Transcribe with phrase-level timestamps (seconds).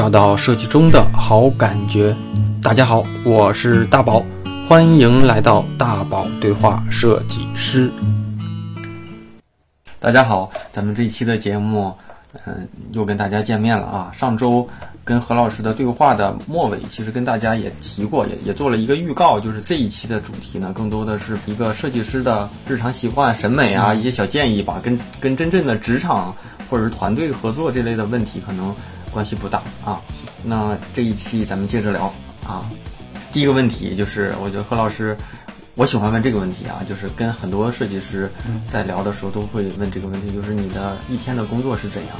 [0.00, 2.16] 找到设计中的好感觉。
[2.62, 4.24] 大家好，我是大宝，
[4.66, 7.92] 欢迎来到大宝对话设计师。
[9.98, 11.92] 大家好，咱们这一期的节目，
[12.46, 14.10] 嗯，又跟大家见面了啊。
[14.14, 14.66] 上周
[15.04, 26.34] 跟何老师的对话的末尾，其实跟大家也提过，也也做了一个预告，就是这一期的主题呢，更多的是一个设计师的日常习惯、审美啊，一些小建议吧，跟跟真正的职场
[26.70, 28.74] 或者是团队合作这类的问题可能
[29.10, 30.00] 关系不大啊。
[30.42, 32.12] 那这一期咱们接着聊
[32.46, 32.64] 啊。
[33.32, 35.16] 第一个问题就是，我觉得何老师。
[35.76, 38.30] 我喜欢问这个问题啊，就是跟很多设计师
[38.68, 42.16] 在聊的时候都会问这个问题，就是你的一天的工作是怎样？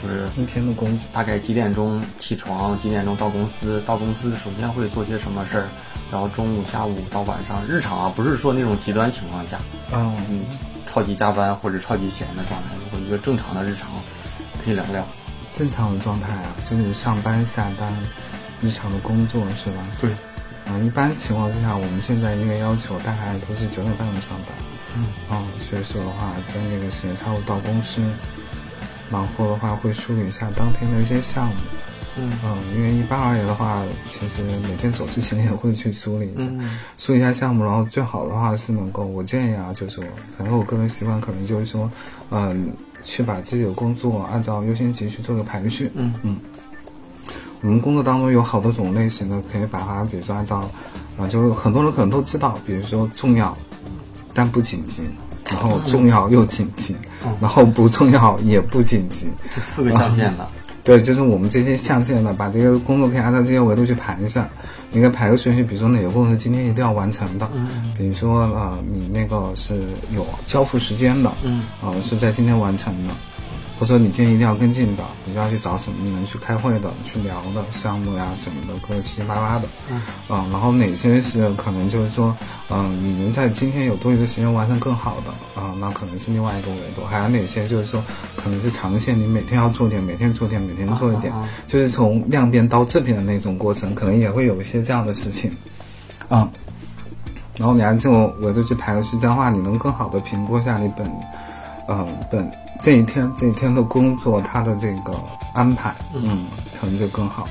[0.00, 3.82] 就是一天的工作大概几点钟起床，几点钟到公司？
[3.86, 5.68] 到公司首先会做些什么事儿？
[6.12, 9.58] 然后中午、下午到晚上，日常啊，不是说那种极端情况下，
[9.92, 10.14] 嗯，
[10.86, 12.68] 超级加班或者超级闲的状态。
[12.78, 13.88] 如果一个正常的日常，
[14.64, 15.04] 可以聊聊。
[15.54, 17.92] 正常的状态啊，就是上班、下班，
[18.60, 19.86] 日常的工作是吧？
[20.00, 20.10] 对。
[20.66, 24.56] 嗯，一般情况之下，我们现在因为要求大概都是九点半上班，
[24.96, 28.00] 嗯，啊，所以说的话，在那个时间差不多到公司，
[29.10, 31.54] 忙活的话会梳理一下当天的一些项目，
[32.16, 36.44] 嗯，嗯，因为一般而言的话，其实每天走之前也会去梳理一下，
[36.96, 40.04] 梳理一下项目，然后最好的话是能够，我建议啊，就是说，
[40.38, 41.90] 反正我个人习惯可能就是说，
[42.30, 42.72] 嗯，
[43.04, 46.36] 去把自己的工作按照优先级去做个排序，嗯嗯。
[47.60, 50.68] 我们工作当中有好多种类型的，可以把它，比如说按照，
[51.16, 53.56] 啊，就是很多人可能都知道，比如说重要，
[54.34, 55.04] 但不紧急，
[55.48, 56.96] 然后重要又紧急，
[57.40, 60.48] 然后不重要也不紧急，这四个象限的。
[60.84, 64.48] 对，就是我们这些象限的，把这些工作可以按照这些维度去排一下，
[64.92, 69.80] 应该排个顺序，比如说哪个工作是今天一定要完成的，嗯，比如说呃，你那个是
[70.14, 73.14] 有交付时间的，嗯，啊，是在今天完成的。
[73.82, 75.96] 或者你今天一定要跟进的，你就要去找什么？
[76.04, 79.66] 你们去开会的、去聊的项目呀什么的，各七七八八的。
[79.90, 80.00] 嗯。
[80.28, 82.32] 啊，然后哪些是可能就是说，
[82.70, 85.74] 嗯，你能在今天有多余的时间完成更好的啊？
[85.80, 87.04] 那可能是另外一个维度。
[87.04, 88.00] 还有哪些就是说，
[88.36, 91.34] 可能是长线，你每天要做点，每天做点，每天做一点，
[91.66, 95.50] 就是从量变到质变的那种过程，可能也会有一些这样的事情。
[96.28, 96.48] 啊。
[97.56, 101.04] 然后你按这种维度去排个序，这样的话，你能更好的评估一下你本，
[101.88, 102.48] 嗯，本。
[102.82, 105.14] 这一天这一天的工作，他的这个
[105.54, 106.44] 安排，嗯，
[106.80, 107.50] 可能就更好了。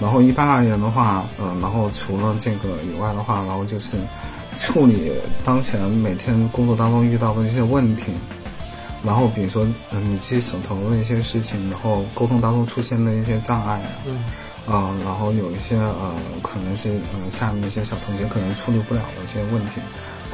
[0.00, 3.98] 然后一般而言的话，嗯，然后除了这个以外的话，然后就是
[4.56, 5.12] 处理
[5.44, 8.04] 当前每天工作当中遇到的一些问题。
[9.04, 14.24] 然后比如说，嗯，你自己手头的一些事情，然后沟通当中出现的一些障碍啊，嗯，
[14.66, 19.72] 啊，然后有一些呃，可能是呃下面一些小同学可能处理不了的一些问题，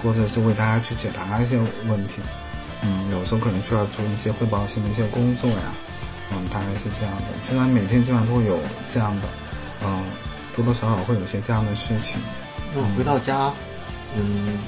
[0.00, 1.58] 或者是为大家去解答一些
[1.88, 2.20] 问题。
[2.82, 5.72] 嗯，有时候可能需要做一些汇报性的一些工作呀，
[6.32, 7.22] 嗯，大概是这样的。
[7.42, 8.58] 基本上每天基本上都会有
[8.88, 9.28] 这样的，
[9.84, 10.02] 嗯，
[10.56, 12.18] 多多少少会有些这样的事情。
[12.74, 13.52] 那回到家，
[14.16, 14.58] 嗯，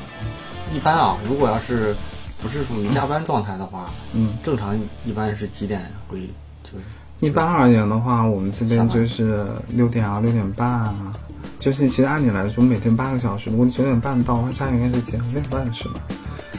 [0.75, 1.95] 一般啊，如果要是
[2.43, 6.21] 不是属于加班状态的话，嗯，正常一般是几点会
[6.65, 6.85] 就是？
[7.21, 11.15] 一般而言的话，我们这边就是六点啊，六点半啊，
[11.61, 15.23] 就是其实按理来说每天八个小时，如果你九点半到，下应该是几点？
[15.33, 16.01] 六点半是吧？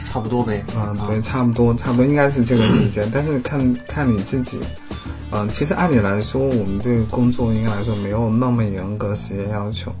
[0.06, 4.58] 差不多呗，嗯，对，差不多，差不多应该是这个时间， 但是看看你自己，
[5.30, 9.92] 嗯，其实按理来说，我们对工作应该来说没有那么严格时间要求，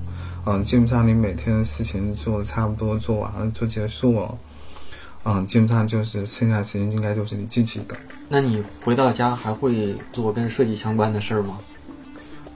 [0.46, 4.38] 嗯，基本上你每天的事情做差不多做完了就结束了，
[5.24, 7.96] 嗯，基本上就是剩下时间应该就是你自己的。
[8.28, 11.58] 那你回到家还会做跟设计相关的事儿吗？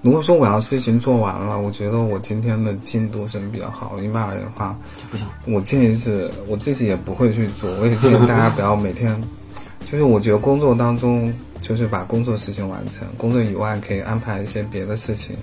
[0.08, 4.00] 如果说我要事情做完了，我觉得我今天的进度是比较好。
[4.02, 4.74] 一般而言的话，
[5.10, 5.26] 不行。
[5.46, 7.70] 我建议是我自己也不会去做。
[7.78, 9.22] 我也建议大家不要每天，
[9.84, 11.30] 就是我觉得工作当中
[11.60, 15.36] 就是把工作事情完成，工作以外可以安排一些别的事情，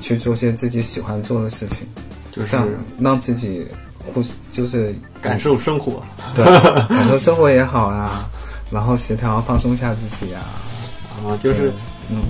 [0.00, 1.86] 去做些自己喜欢做的事情，
[2.32, 2.56] 就是
[2.98, 3.66] 让自己
[4.14, 6.02] 互就是感受生活，
[6.34, 6.42] 对，
[6.88, 8.26] 感受生活也好啊，
[8.70, 10.48] 然后协调放松一下自己啊，
[11.26, 11.74] 啊，就是。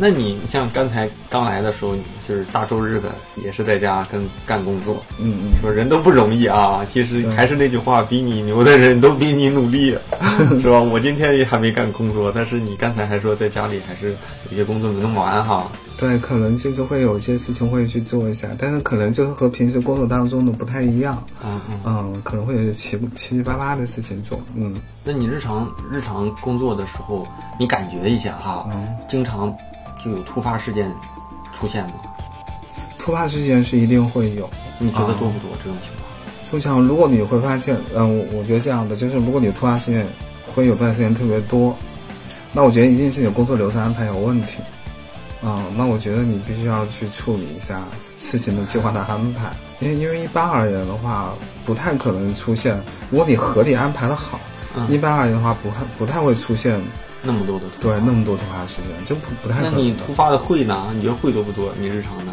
[0.00, 1.94] 那你像刚才刚来的时候，
[2.26, 3.08] 就是大周日的，
[3.44, 5.02] 也是在家跟干工作。
[5.18, 6.84] 嗯嗯，说人都不容易啊。
[6.88, 9.96] 其实还是那句话，比你牛的人都比你努力，
[10.60, 10.80] 是吧？
[10.80, 14.16] 我今天也还没干工作，但是你刚才还说在家里还是
[14.50, 15.70] 有些工作没弄完哈。
[15.96, 21.20] 对，可能就是会有一些事情会去做一下，但是可能就是和平时工作当中的不太一样。
[21.44, 24.40] 嗯嗯嗯，可能会有七七七八八的事情做。
[24.54, 27.26] 嗯，那你日常日常工作的时候，
[27.58, 28.68] 你感觉一下哈，
[29.08, 29.52] 经常。
[29.98, 30.92] 就有突发事件
[31.52, 31.92] 出现吗？
[32.98, 34.48] 突发事件是一定会有，
[34.78, 36.08] 你觉得多不多这种情况？
[36.50, 40.06] 就像如果你会发现，嗯，我觉得这样的，就是如果你突发事件
[40.54, 41.76] 会有段时间特别多，
[42.52, 44.54] 那我觉得一定是你工作流程安排有问题。
[45.42, 47.82] 嗯，那我觉得你必须要去处理一下
[48.16, 51.32] 事情的计划的安排，因为因为一般而言的话，
[51.64, 52.76] 不太可能出现，
[53.10, 54.40] 如果你合理安排的好，
[54.74, 56.80] 嗯一般而言的话，不太不太会出现
[57.28, 59.78] 那么多的突发对那么多突发事件，就不不太可能那。
[59.80, 60.90] 你突发的会呢？
[60.94, 61.70] 你觉得会多不多？
[61.78, 62.32] 你日常的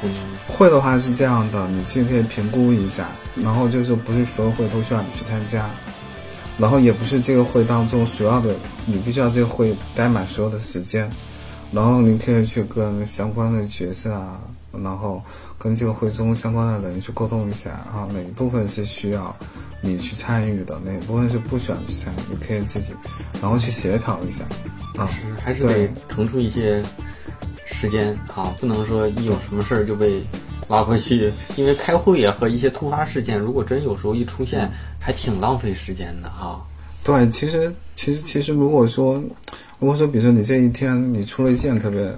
[0.00, 5.70] 工作会的话是这样的，你其实可以评估一下，然后就是不是所有会都需要你去参加，
[6.58, 8.52] 然后也不是这个会当中所有的，
[8.84, 11.08] 你必须要这个会待满所有的时间，
[11.70, 14.40] 然后你可以去跟相关的角色啊，
[14.82, 15.22] 然后
[15.56, 19.34] 跟这个会中相关的人去沟通一下啊，哪一部分是需要
[19.86, 22.92] 你去参与的，哪一部分是不需要去参与，你可以自己
[23.40, 24.44] 然后去协调一下
[24.96, 25.06] 啊。
[25.08, 26.82] 是还是得腾出一些
[27.64, 30.20] 时间啊，不能说一有什么事儿就被
[30.68, 34.68] 拉过去，因为开会啊和一些突发事件，如果真有时候一出现，
[34.98, 36.60] 还挺浪费时间的哈。
[37.04, 39.22] 对，其实其实其实，如果说
[39.78, 42.12] 如果说，比如说你这一天你出了一件特别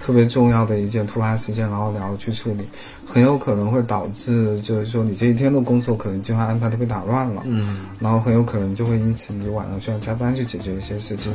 [0.00, 2.68] 特别重要的一件突发事件，然后你要去处理，
[3.06, 11.32] 很有可能会导致就是说你这一天的工作可能计划安排都被打乱了，嗯，然后很有可能就会因此你晚上需要加班去解决一些事情，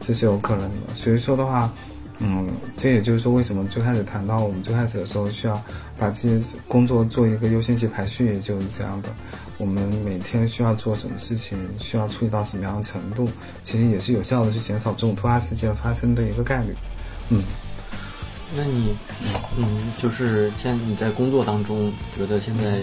[0.00, 0.94] 这是有可能的。
[0.94, 1.72] 所以说的话，
[2.18, 2.46] 嗯，
[2.76, 5.60] 这也就是说为什么最开始谈到我们最开始的时候需要
[5.96, 9.08] 把自己工作做一个优先级排序，也就是这样的。
[9.56, 13.26] 我们每天需要做什么事情，需要处理到什么样的程度，
[13.64, 16.74] 其实也是有效的去减少这种突发事件发生的一个概率。
[17.30, 17.42] 嗯，
[18.56, 18.94] 那你
[19.56, 19.66] 嗯，
[19.98, 22.82] 就是现你在工作当中，觉得现在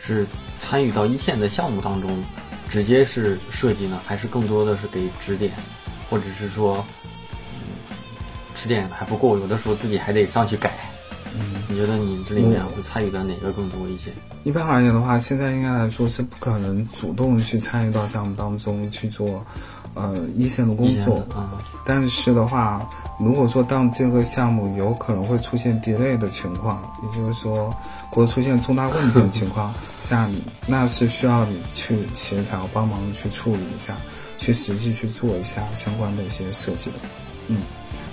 [0.00, 0.26] 是
[0.58, 2.24] 参与到一线的项目当中，
[2.68, 5.52] 直接是设计呢，还是更多的是给指点，
[6.08, 6.84] 或者是说，
[7.52, 7.94] 嗯，
[8.54, 10.78] 指点还不够，有的时候自己还得上去改。
[11.38, 14.10] 嗯，你觉得你这里面会参与的哪个更多一些？
[14.44, 19.44] 一般而言的话，现在应该来说是不可能主动去参与到项目当中去做，
[19.94, 21.36] 呃，一线的工作的。
[21.36, 21.52] 啊，
[21.84, 22.88] 但是的话，
[23.18, 27.74] 如果说当这个项目有可能会出现 delay 的情况，也就是说，
[28.10, 30.28] 或者出现重大问题的情况下，
[30.66, 33.96] 那是需要你去协调、帮忙去处理一下，
[34.36, 36.96] 去实际去做一下相关的一些设计的，
[37.48, 37.62] 嗯。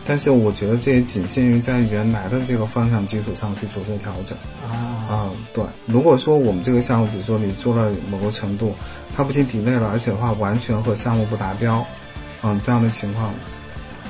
[0.06, 4.38] 但是我觉得这也仅限于在原来的这个方向基础上去做出调整。
[4.63, 5.63] 啊，啊、对。
[5.88, 8.75] 如果说我们这个项目，比如说你做了某个程度，
[9.16, 11.86] 它不仅 delay 了，而且的话完全和项目不达标，
[12.44, 13.34] 嗯，这样的情况，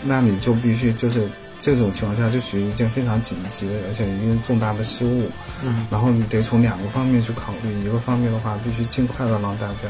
[0.04, 1.30] 那你就必须就是
[1.62, 5.30] 这种情况下就属于一件非常紧急的，而且一定重大的失误。
[5.64, 9.88] 嗯，然后你得从两个方面去考虑，一个方面的话，必须尽快的让大家，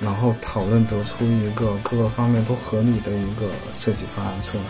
[0.00, 4.64] 然后讨论得出一个各个方面都合理的一个设计方案出来，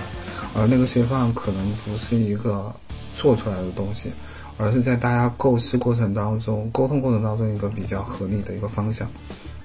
[0.54, 2.72] 而那个设计方案可能不是一个
[3.14, 4.10] 做出来的东西，
[4.56, 9.08] 而是在大家构思过程当中、沟通过程当中一个比较合理的一个方向，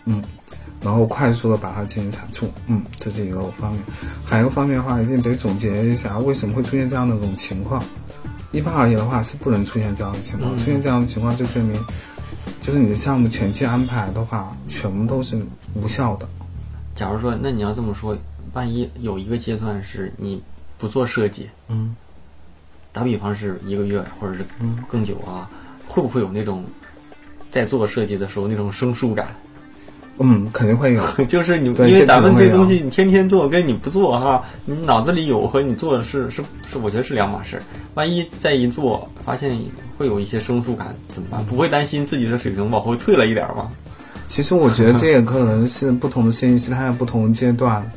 [0.06, 0.24] 嗯，
[0.82, 3.82] 然后快速的把它进行产出，嗯，这是一个方面。
[4.26, 7.84] 还有一个方面的话，一定得总结一下为什么会出现这样的一种情况。
[8.52, 10.56] 一般而言的话，是不能出现这样的情况。
[10.56, 11.80] 嗯出现这样的情况，就证明，
[12.62, 15.40] 就是你的项目前期安排的话，全部都是
[15.76, 16.28] 无效的。
[16.96, 18.18] 假如说，那你要这么说，
[18.54, 20.42] 万一有一个阶段是你
[20.80, 21.96] 不做设计，嗯
[22.92, 25.48] 打比方是一个月或者是嗯更久啊，
[25.88, 26.66] 会不会有那种
[27.52, 29.28] 在做设计的时候那种生疏感？
[30.22, 31.02] 嗯，肯定会有。
[31.28, 37.64] 就是你，因为咱们这东西你天天做，跟你不做哈，你脑子里有和你做的是是是，我觉得是两码事儿。
[37.94, 39.58] 万一再一做，发现
[39.98, 41.46] 会有一些生疏感，怎么办？
[41.46, 43.72] 不会担心自己的水平往后退了一点儿吗？
[44.28, 47.90] 其实我觉得这也可能是不同的设计师他在不同阶段，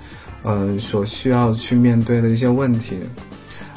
[0.43, 2.99] 呃，所需要去面对的一些问题。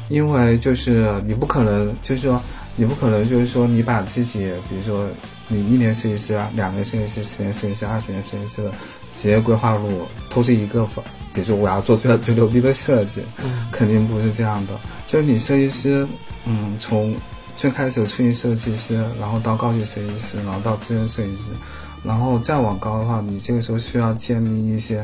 [0.08, 2.40] 因为就是你不可能，就是说
[2.76, 5.08] 你不可能就是说你把自己，比如说
[5.48, 8.72] 你一年设计师、两年设计师、十年设计师、二十年设计师的
[9.14, 11.04] 职业规划路都是一个方，
[11.34, 14.74] 比如说我要做最 最牛逼的设计，嗯肯定不是这样的。
[15.08, 16.08] 就是你设计师，
[16.46, 17.16] 嗯，从
[17.58, 21.50] 最开始的初级设计师，然后到高级设计师，然后到资深设计师，
[22.04, 25.02] 然后再往高的话，你这个时候需要建立一些，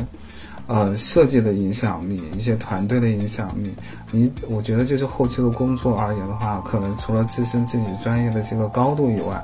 [0.72, 3.74] 呃，设计的影响力，一些团队的影响力。
[4.10, 9.36] 你我觉得就是后期的工作而言的话，可能除了自身自己专业的这个高度以外，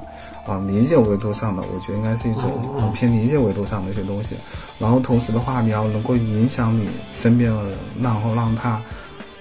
[0.46, 4.38] 啊、理解维度上的，我觉得应该是一种偏理解维度上的一些东西。
[4.80, 8.82] 然后同时的话，你要能够影响你身边的人，然后让他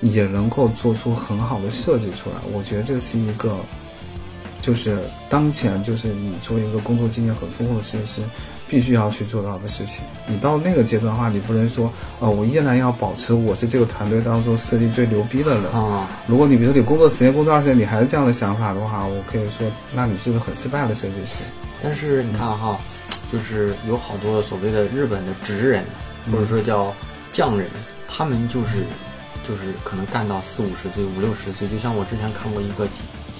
[0.00, 2.36] 也能够做出很好的设计出来。
[2.52, 3.56] 我觉得这是一个，
[4.66, 8.22] 就是当前就是你作为一个工作经验很丰富的设计师，
[8.68, 10.04] 必须要去做到的事情。
[10.26, 15.70] 你到那个阶段的话，你不能说，呃，我依然要保持我是这个团队当中设计最牛逼的人。
[15.70, 21.44] 啊，如果你比如说你工作十年、工作二十年，你还是这样的想法的话，我可以说，那你是个很失败的设计师。
[21.80, 22.76] 但是你看哈，
[23.30, 25.84] 就是有好多所谓的日本的职人，
[26.32, 26.92] 或者说叫
[27.30, 27.70] 匠人，
[28.08, 28.84] 他们就是
[29.46, 31.68] 就是可能干到四五十岁、五六十岁。
[31.68, 32.88] 就像我之前看过一个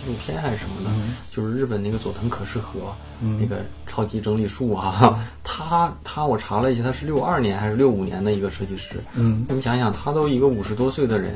[0.06, 0.90] 录片还是什么的，
[1.30, 2.94] 就是日本那个佐藤可士和、
[3.38, 9.02] 那个超级整理术啊、 他他我查了一下，他是六二年还是六五年的一个设计师。
[9.14, 11.34] 嗯，你想想，他都一个五十多岁的人，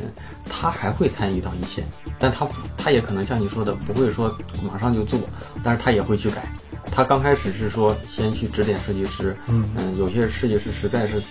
[0.49, 1.85] 他还会参与到一线，
[2.19, 5.19] 但他，他也可能像你说的，不会说马上就做，
[5.63, 6.49] 但是他也会去改。
[6.93, 11.23] 他刚开始是说先去指点设计师，嗯有些设计师实在是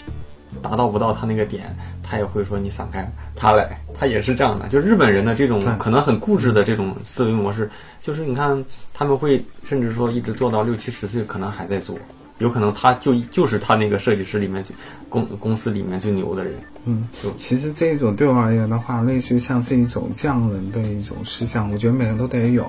[0.62, 4.68] 达到不到他那个点，他也会说你散开，他来，他也是这样的。
[4.68, 7.70] 就日本人的这种可能很固执的这种思维模式，
[8.02, 8.64] 就是你看
[8.94, 11.98] 他们会甚至说一直做到六七十岁，可能还在做。
[12.40, 14.74] 有可能他就就是他那个设计师里面最
[15.10, 16.54] 公公司里面最牛的人，
[16.86, 22.66] 嗯就，其实这一种对我而言的话，类似于像是一种匠人的一种思想，我觉得每个人都得有。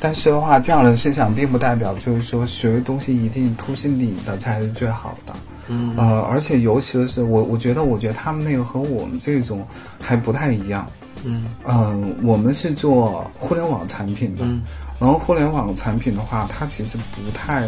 [0.00, 5.32] 但是的话，匠人思想并不代表就是说学东西一定突是你的才是最好的。
[5.68, 9.66] 嗯呃，而且尤其的是我，我觉得，我觉得他们那个和我们这种
[10.00, 10.86] 还不太一样。
[11.26, 14.62] 嗯嗯、我们是做互联网产品的，嗯
[14.98, 17.66] 然后互联网产品的话，它其实不太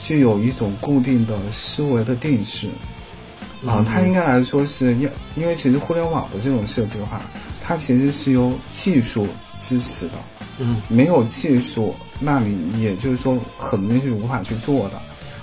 [0.00, 2.68] 具有一种固定的思维的定式。
[3.66, 7.20] 啊、嗯它应该来说是因因为其实互联网的这种设计的话，
[7.62, 9.26] 它其实是由技术
[9.60, 10.14] 支持的，
[10.58, 15.00] 嗯没有技术，那你也就是说很多东西是无法去做的。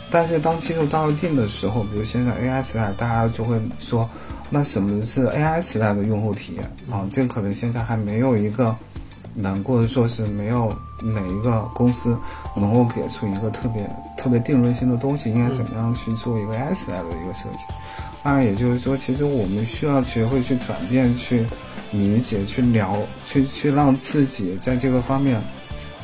[0.09, 4.09] 但是当技术到了定的时候，比如现在 AI 时代，大家就会说，
[4.49, 7.05] 那什么是 AI 时代的用户体验啊？
[7.11, 8.75] 这可能现在还没有一个
[9.35, 12.17] 能，或者说是没有哪一个公司
[12.55, 17.65] 能够给出一个特别特别定论性的东西，应该怎么样去做一个 AI 时代的一个设计。
[18.23, 21.45] 当然，也就是说，其实我们需要学会去转变、去
[21.91, 25.41] 理解、去聊、去去让自己在这个方面，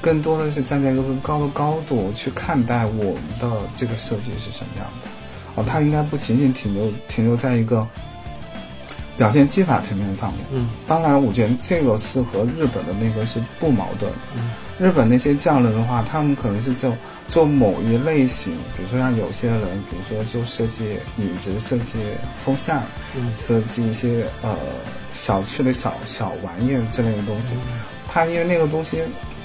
[0.03, 5.09] 更多的是站在一个更高的高度去看待我们的这个设计是什么样的。
[5.55, 7.87] 哦，它应该不仅仅停留停留在一个
[9.17, 10.41] 表现技法层面上面。
[10.51, 14.17] 嗯当然，我觉得这个是和日本的那个是不矛盾的。
[14.35, 16.91] 嗯日本那些匠人的话，他们可能是做
[17.29, 21.99] 做某一类型，比如说像有些人，比如说就设计椅子、设计
[22.43, 22.83] 风扇、
[23.15, 24.57] 嗯设计一些呃
[25.13, 27.51] 小区的小小玩意儿之类的东西。
[27.53, 27.79] 嗯
[28.11, 29.01] 他因为那个东西，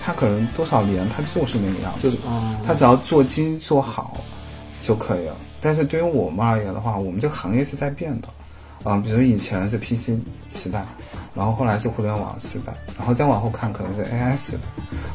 [0.09, 4.17] 他可能多少年他就是那个样子，嗯他只要做精做好
[4.81, 5.37] 就可以了。
[5.61, 8.29] 但是对于我们而言的话，我们这个行业是在变的，
[8.91, 10.13] 啊、比如以前是 PC
[10.51, 10.83] 时代，
[11.39, 14.59] 然后后来是互联网时代，然后再往后看可能是 AI 时代。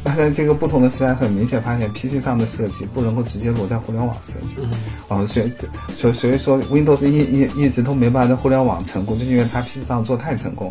[0.05, 4.69] 那在这个不同的时代，很明显发现 PC 上的设计不能够直接落在互联网设计，嗯。
[5.09, 5.51] 啊、所以
[5.89, 10.69] 所以所以说 Windows 一一一直都没办法在互联网成功，就是因为它 PC 上做太成功。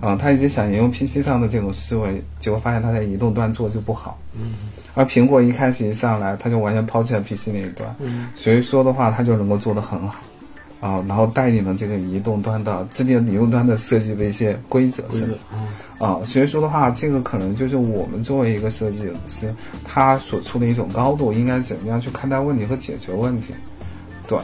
[0.00, 4.54] 了，啊、他一直想沿用 PC 上的这种思维，结果发现他在移动端做就不好，嗯。
[4.94, 8.28] 而苹果一开始一上来，它就完全抛弃了 PC 那一端，嗯。
[8.34, 10.16] 所以说的话，它就能够做得很好，
[10.80, 15.66] 啊，然后带领了这个移动端的制定移动端的设计的一些规则规则甚至嗯
[15.98, 19.52] 啊，所以说的话，这个可能就是我们作为一个设计师，
[19.84, 23.48] 他所处的一种高度，应该怎么样去看待问题和解决问题，
[24.28, 24.38] 对，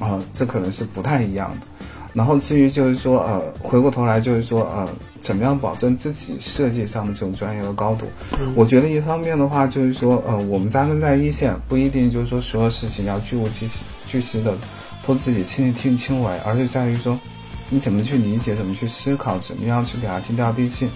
[0.00, 1.66] 啊，这可能是不太一样的。
[2.12, 4.88] 然后至于就是说，呃，回过头来就是说，呃，
[5.20, 8.06] 怎么样保证自己设计上的这种专业的高度？
[8.54, 14.56] 我觉得一方面的话，就是说，呃，我们扎根在一线，不一定就是说所有事情要巨物巨细巨细的
[15.06, 17.18] 都自己亲力亲亲为，而是在于说，
[17.70, 20.88] 你怎么去理解，怎么去思考，怎么样去给它定调定性。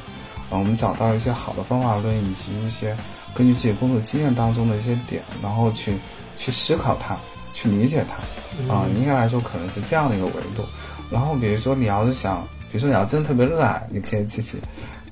[0.51, 2.97] 啊，我们找到一些好的方法论，以及一些
[3.33, 5.95] 根据自己工作经验当中的一些点，然后去
[6.37, 7.17] 去思考它，
[7.53, 8.75] 去理解它。
[8.75, 10.65] 啊，应该来说可能是这样的一个维度。
[11.09, 14.59] 然后比如说你要是想，比如说你要真的特别热爱，你可以自己，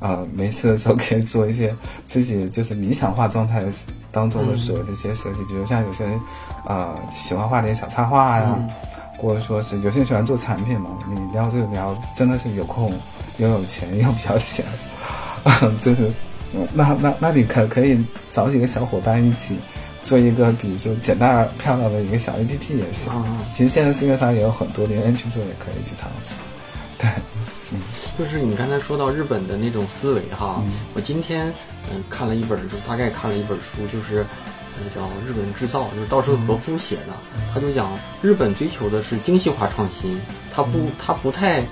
[0.01, 1.75] 呃，没事的时候可以做一些
[2.07, 3.73] 自己就是理想化状态的
[4.11, 6.21] 当中的所有的一些设计，比如像有些人，
[6.67, 8.59] 呃，喜欢画点小插画呀，
[9.19, 12.93] 或者说是有些人喜欢做产品嘛，你要是你要真的是有空
[13.39, 14.65] 又有钱又比较闲，
[15.81, 16.11] 就是，
[16.55, 19.59] 嗯那那那你可可以找几个小伙伴一起。
[20.05, 23.13] 做一个，比如说简单而漂亮的一个小 A P P 也行。
[23.13, 26.41] 啊其实现在市面上也有很多连人去做，也可以去尝试。
[26.99, 27.09] 对，
[28.19, 30.63] 就是你刚才说到日本的那种思维哈，
[30.95, 31.53] 我今天
[31.93, 34.27] 嗯看了一本，就大概看了一本书，就是
[34.79, 37.13] 呃叫《日本制造》，就是稻盛和夫写的，
[37.55, 40.21] 他就讲日本追求的是精细化创新，
[40.53, 41.63] 他不他不太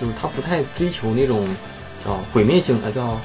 [0.00, 1.48] 就是他不太追求那种
[2.04, 3.20] 叫毁灭性呃叫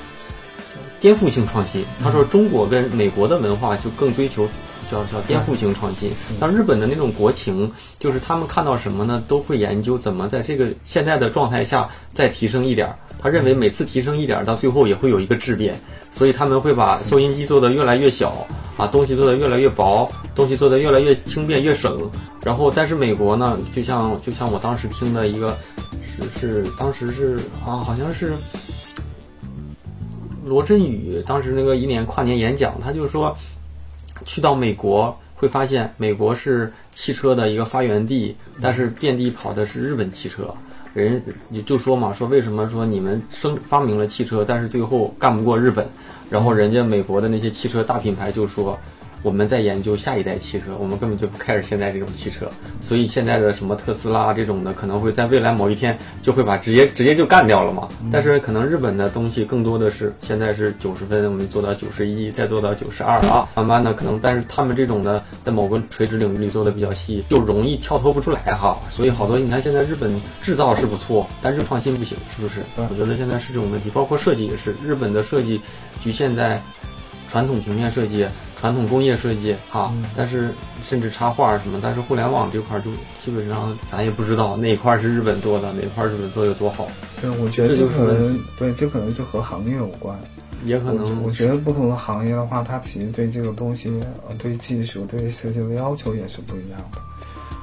[0.99, 1.85] 颠覆性创新。
[2.01, 4.49] 他说中国跟美国的文化就更追求
[4.91, 12.95] 叫叫颠覆性创新，但日本的那种国情，就是他们看到什么呢，都会研究怎么在这个现在的状态下再提升一点儿。
[13.17, 15.75] 他认为每次提升一点儿，到最后也会有一个质变，
[16.11, 18.45] 所以他们会把收音机做得越来越小，
[18.77, 21.99] 啊，东西做得越来越薄，东西做得越来越轻便越省。
[22.43, 25.57] 然后，但是美国呢，就像就像我当时听的一个
[26.39, 28.33] 是是当时是啊，好像是
[30.43, 33.35] 罗振宇当时那个一年跨年演讲，他就说
[34.25, 40.53] 去到美国会发现美国是汽车的一个发源地，但是遍地跑的是日本汽车。
[40.93, 45.87] 人你就说嘛，说为什么说你们生发明了汽车，但是最后干不过日本，
[46.29, 48.77] 然后人家美国的那些汽车大品牌就说。
[49.25, 52.47] 我们在研究下一代汽车，我们根本就不开始现在这种汽车，
[52.79, 57.87] 所以现在的什么特斯拉这种的，可能会在未来某一天就会把直接直接就干掉了嘛。
[58.11, 68.77] 但是可能日本的东西更多的是现在是九十分，我们做到九十一，再做到九十二啊，慢慢的可能，但是他们这种的在某个垂直领域里做的比较细，就容易跳脱不出来哈。
[68.89, 72.59] 所以好多你看现在日本制造是不错，但是创新不行，是不是？
[72.75, 75.59] 我觉得现在是这种问题，包括设计也是，日本的设计
[75.99, 76.61] 局限在
[77.27, 78.27] 传统平面设计。
[78.65, 80.51] 传统工业设计哈，但是
[80.83, 82.89] 甚至插画什么，但是互联网这块就
[83.23, 86.87] 基本上咱也不知道哪块是日本做的，哪块日本做有多好。
[87.21, 90.19] 对，我觉得这可能对，这可能是和行业有关，
[90.63, 91.21] 也可能。
[91.21, 93.87] 我觉得不同的行业的话，它其实对这个东西，
[94.27, 96.97] 呃，对技术、对设计的要求也是不一样的。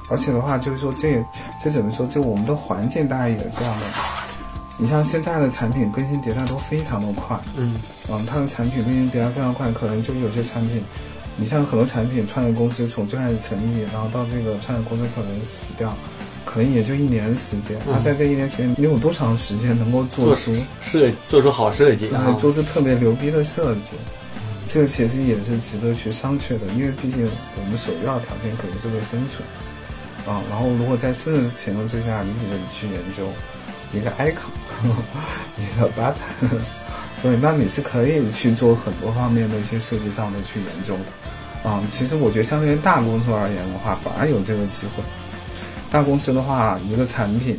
[0.09, 1.21] 而且的话，就是说这
[1.61, 2.07] 这怎么说？
[2.07, 3.85] 就我们的环境大概也是这样的。
[4.75, 7.75] 你像现在的产品更新迭代都非常的快，嗯，
[8.09, 10.83] 嗯，它的产品更新迭代非常快，可能就有些产品，
[11.37, 15.95] 你像很多产品创业公司从最开始成立，然后到这个创业公司可能死掉，
[16.43, 17.77] 可能也就一年时间。
[17.85, 20.51] 那在这一年时间，你有多长时间能够做出
[20.81, 23.91] 设做出好设计，然后做出特别牛逼的设计？
[24.65, 29.47] 这个其实也是值得去商榷的，因为毕竟我们首要条件肯定是为生存，
[30.25, 33.27] 啊，然后如果在生存情况之下，你比如你去研究。
[33.95, 34.49] 一个 icon，
[35.57, 36.47] 一个 button，
[37.21, 45.03] 对，那你是可以去做很多方面的一些设计上的去研究的，啊，其实我觉得相对于大公司而言的话，反而有这个机会。
[45.89, 47.57] 大公司的话，一个产品，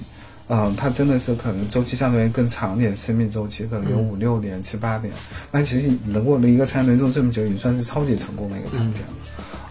[0.49, 5.13] 嗯，它真的是可能周期相对于更长点，生命周期可能有五六年、七八年，
[5.51, 9.09] 那其实能够一个产品做这么久，已经算是超级成功的一个产品了。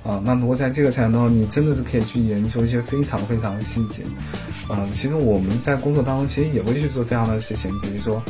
[0.03, 4.03] 啊，那如果在这个材料当中，你真的是可以去研究一些非常非常细节。
[4.69, 8.21] 嗯，其实我们在工作当中，其实也会去做这样的事情，比如说，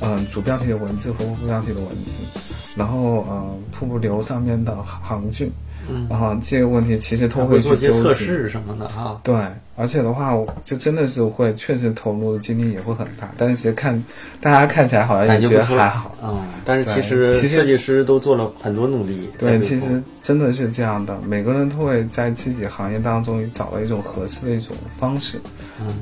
[0.00, 2.40] 嗯，主标题的文字和副标题的文字，
[2.76, 5.52] 然后嗯，瀑布流上面的行距。
[5.88, 9.20] 嗯，然后这个问题其实都会去做测试什么的哈。
[9.22, 9.34] 对，
[9.76, 13.30] 而且的话，就真的是会确实投入的精力也会很大。
[13.36, 14.02] 但是其实看
[14.40, 19.28] 大家看起来好像也觉得还好，嗯，但是其实设计师都做了很多努力。
[19.38, 25.40] 对，其实真的是这样的，每个人都会在自己行业当中找到一种合适的一种方式，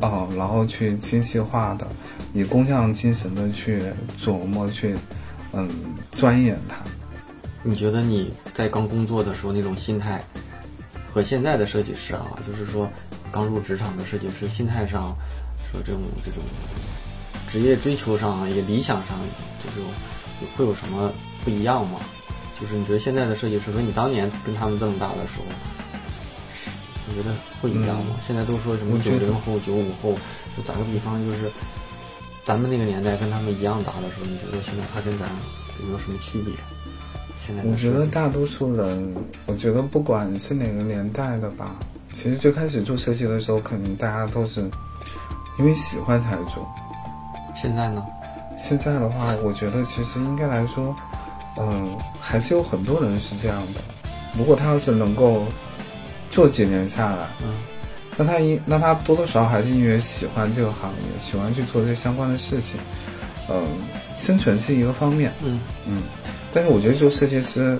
[0.01, 1.87] 哦，然后去精细化的，
[2.33, 3.83] 以工匠精神的去
[4.19, 4.95] 琢磨，去
[5.53, 5.69] 嗯
[6.13, 6.77] 钻研它。
[7.67, 10.23] 你觉得你在刚工作的时候那种心态，
[11.13, 12.89] 和现在的设计师啊，就是说
[13.33, 15.17] 刚入职场的设计师心态上，
[15.73, 16.43] 说这种这种
[17.49, 19.17] 职业追求上也理想上，
[19.59, 19.91] 这种
[20.57, 21.11] 会有什么
[21.43, 21.99] 不一样吗？
[22.61, 25.45] 就是你觉得现在的设计师和你当年跟他们这么大的时候，
[26.53, 26.71] 是
[27.09, 28.17] 你觉得会一样吗？
[28.27, 30.13] 现在都说什么九零后、九五后，
[30.55, 31.51] 就打个比方，就是
[32.45, 35.27] 咱们那个年代跟他们一样大的时候，你觉得现在他跟咱
[35.81, 36.53] 有没有什么区别？
[37.65, 39.15] 我觉得大多数人，
[39.47, 41.77] 我觉得不管是哪个年代的吧，
[42.13, 44.61] 其实最开始做设计的时候，可能大家都是
[45.59, 46.67] 因为喜欢才做。
[47.55, 48.03] 现在呢？
[48.59, 50.95] 现在的话，我觉得其实应该来说，
[51.59, 53.81] 嗯，还是有很多人是这样的。
[54.39, 55.45] 如果他要是能够
[56.31, 57.55] 做几年下来，嗯，
[58.17, 62.81] 那他因那他多多少少还是因为喜欢这个行业，喜欢去做这相关的事情。
[63.51, 63.63] 嗯，
[64.17, 66.03] 生存是一个方面，嗯嗯。
[66.55, 67.77] 但是我觉得做设计师，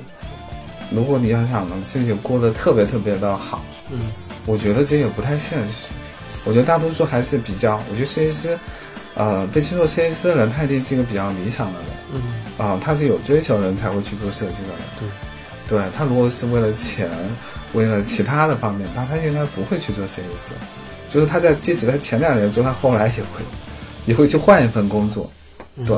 [0.91, 4.11] 如果你要想自己过得特别特别的好，嗯，
[4.47, 5.93] 我觉得这也不太现实。
[6.45, 8.59] 我觉得大多数还是比较，我觉得设计师，
[9.15, 15.09] 呃，被称作设计师的人，他一定是一个比较理想的人，嗯，啊，他是有追求的人才会去做设计的人，
[15.69, 17.09] 对，对他如果是为了钱，
[17.75, 20.53] 为了其他的方面，那他应该不会去做设计师。
[21.09, 23.45] 就是他在即使在前两年做，他后来也会
[24.07, 25.31] 也会去换一份工作，
[25.87, 25.97] 对。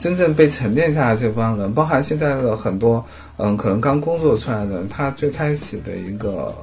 [0.00, 3.04] 真正被沉淀下来这帮人，包含现在的很多，
[3.36, 6.54] 嗯，可能刚工作出来的人，他最开始的一个，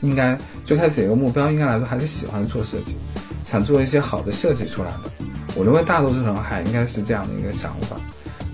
[0.00, 2.96] 应该最开始一个目标，应该来说还是喜欢做设计，
[3.44, 5.10] 想做一些好的设计出来的。
[5.54, 7.94] 我认为大多数人还应该是这样的一个想法。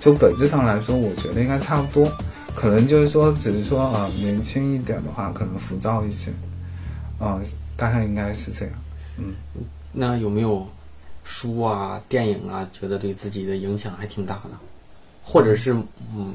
[0.01, 2.13] 就本质上来说，我觉得应该差不多，
[2.57, 6.33] 可能就是说，只是说啊，年轻一点的话，可能浮躁一些，
[7.21, 7.41] 啊，
[7.77, 8.75] 大概应该是这样。
[9.17, 9.33] 嗯，
[9.93, 10.67] 那有没有？
[11.25, 14.51] 书啊，电影啊，觉得对自己的影响还挺大的，
[15.23, 15.75] 或者是，
[16.15, 16.35] 嗯，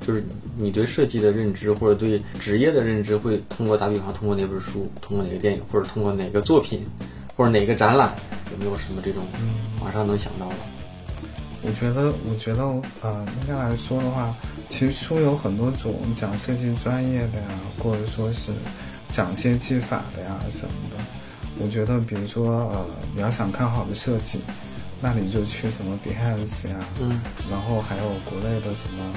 [0.00, 0.22] 就是
[0.58, 6.84] 你对设计的认知或者对职业的认知，会通过打比方，通过哪本书，通过哪个电影，或者通过哪个作品，
[7.36, 8.12] 或者哪个展览，
[8.50, 9.22] 有没有什么这种
[9.80, 10.56] 马上能想到的？
[11.62, 12.62] 我觉得，我觉得，
[13.02, 14.34] 呃，应该来说的话，
[14.68, 18.52] 其实书有很多种，讲设计专业的呀，或者说是
[19.10, 21.04] 讲一些技法的呀什么的。
[21.58, 24.40] 我觉得，比如说，呃，你要想看好的设计，
[25.00, 29.12] 那你就去什么 Behance 呀，嗯，然后还有国内的什么，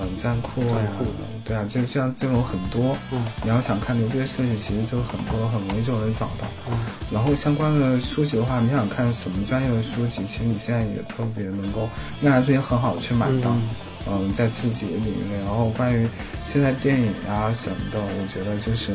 [0.00, 1.04] 嗯，站酷呀站酷，
[1.44, 2.96] 对啊，就像这种很多。
[3.12, 6.46] 嗯，你要想看牛逼的设计，其实就很多，很容易就能找到。
[6.70, 6.78] 嗯，
[7.10, 11.88] 然后相关的书籍的话，你想看什么专业的书籍，其实你现在也特别能够，
[12.20, 13.50] 应该来说也很好的去买到。
[13.50, 13.62] 嗯
[14.08, 16.06] 嗯，在自己的领域内，然后关于
[16.44, 18.92] 现在电影啊什么的，我觉得就是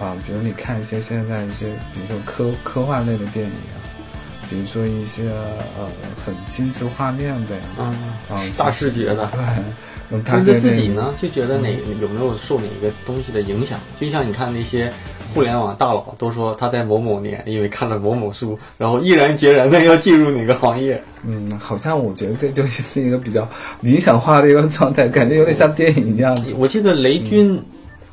[0.00, 3.76] 啊、比如你看一些现在一些，比如说科科幻类的电影啊，
[4.48, 5.28] 比如说一些
[5.76, 5.88] 呃
[6.24, 7.86] 很精致画面的呀，嗯，
[8.28, 9.26] 啊，大视觉的。
[9.32, 9.40] 对，
[10.10, 11.02] 嗯， 但是自己呢？
[11.02, 11.68] 呢，就觉得哪
[12.00, 13.78] 有没有受哪个东西的影响？
[14.00, 14.92] 就像你看那些
[15.34, 21.02] 互联网大佬都说他在某某年因为看了某某书，然后毅然决然的要进入哪个行业。
[21.22, 23.46] 嗯，好像我觉得这就是一个比较
[23.80, 26.44] 理想化的一个状态，感觉有点像电影一样的。
[26.56, 27.60] 我记得雷军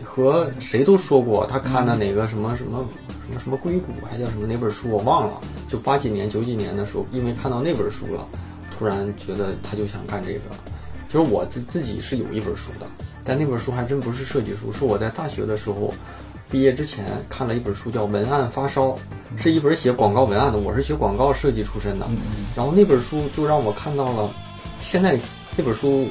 [0.04, 8.28] 和谁都说过，他看的哪个什么什么什么什么硅谷，还叫什么哪本书我忘了，就八几年九几年的时候，因为看到那本书了，
[8.78, 10.42] 突然觉得他就想干这个。
[11.08, 12.86] 其实我自自己是有一本书的，
[13.24, 15.94] 但那本书还真不是设计书，是我在大学的时候
[16.56, 18.92] 毕业之前看了一本书，叫《文案发烧》，
[19.36, 20.58] 是一本写广告文案的。
[20.58, 22.08] 我是学广告设计出身的，
[22.56, 24.32] 然后那本书就让我看到了，
[24.80, 25.20] 现在
[25.58, 26.08] 这本书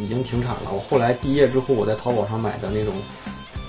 [0.00, 0.72] 已经停产了。
[0.72, 2.94] 我后来毕业之后，我在淘宝上买的那种，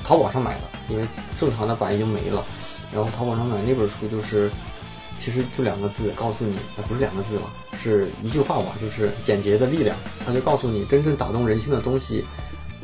[0.06, 1.04] 淘宝上买的，因为
[1.38, 2.46] 正常的版已经没了。
[2.94, 4.50] 然后淘宝上买那本书就是，
[5.20, 9.94] 其实就两个字，告诉你，啊不是两个字了，是一句话吧，就是简洁的力量。
[10.26, 12.24] 它就告诉你，真正打动人心的东西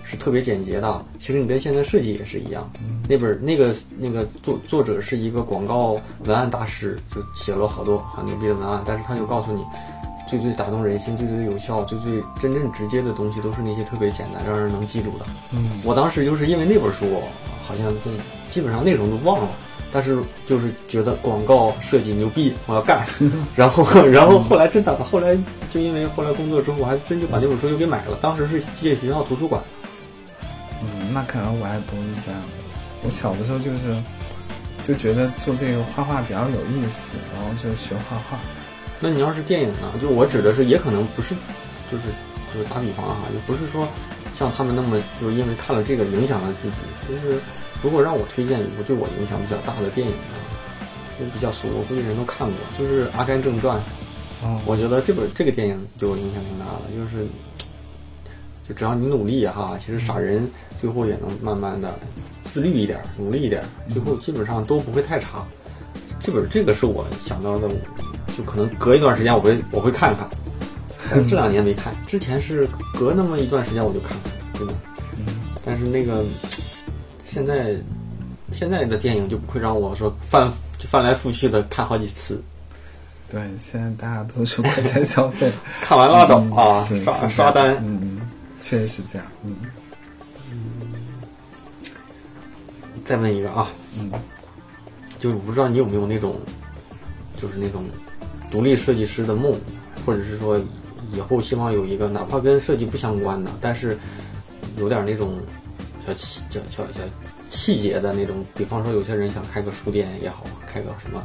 [0.09, 1.05] 是特别简洁的。
[1.19, 2.69] 其实你跟现在设计也是一样。
[3.07, 9.63] 那本那个那个作作者是一个广告文案大师，就写了好多很牛逼的文案，但是他就告诉你。
[10.27, 15.25] 最最打动人心、最最有效、最最真正直接的东西，都是那些特别简单、让人能记住的。
[15.51, 17.19] 嗯，我当时就是因为那本书，
[17.65, 18.11] 好像这
[18.47, 19.49] 基本上内容都忘了，
[19.91, 23.07] 但是就是觉得广告设计牛逼，我要干。
[23.57, 25.35] 然后，然后后来真的，后来
[25.71, 28.15] 就因为后来工作之后，我还真就把那本书又给买了。
[28.21, 29.59] 当时是借学校图书馆。
[31.09, 32.39] 嗯，那可能我还不是这样。
[33.03, 33.95] 我小的时候就是
[34.87, 38.39] 就觉得做这个画画比较有意思，然后就学画画。
[38.99, 39.93] 那你要是电影呢？
[40.01, 41.33] 就我指的是，也可能不是，
[41.91, 42.03] 就是
[42.53, 43.87] 就是打比方哈，就不是说
[44.35, 46.75] 像他们那么就是因为看了这个影响了自己。
[47.07, 47.39] 就是
[47.81, 50.35] 如果让我推荐一部对我影响比较大的电影呢，
[51.17, 53.77] 就比较俗，我估计人都看过，就是《阿甘正传》。
[54.43, 57.25] 哦，我觉得这本这个电影对我影响挺大的，就是
[58.67, 61.93] 就只要你努力哈，其实傻人最后也能慢慢的
[62.43, 65.43] 自律一点，努力一点，最后基本上都不会太差。
[66.21, 67.67] 这本这个是我想到的，
[68.35, 70.27] 就可能隔一段时间我会我会看看，
[71.09, 74.73] 但这两年没看，之前是隔那么一段时间我就看看，真的。
[75.65, 76.23] 但是那个
[77.25, 77.75] 现在
[78.51, 82.41] 现在的电影就不会让我说翻就翻来覆去的看好几次。
[83.31, 87.75] 对，现在大家都是快餐消费， 看完拉倒嗯啊，刷刷单。
[87.75, 88.21] 嗯嗯，
[88.63, 89.55] 确实是这样，嗯
[93.09, 94.11] 再问一个啊，嗯
[95.17, 96.35] 就我不知道你有没有那种，
[97.41, 97.83] 就是那种
[98.51, 99.51] 独立设计师的梦，
[100.05, 100.61] 或者是说
[101.11, 103.97] 以后希望有一个哪怕跟设计不相关的，但是
[104.77, 105.39] 有点那种
[106.05, 107.01] 小细小小小
[107.49, 111.23] 细节的那种，比方说有些人想开个书店也好，开个什么。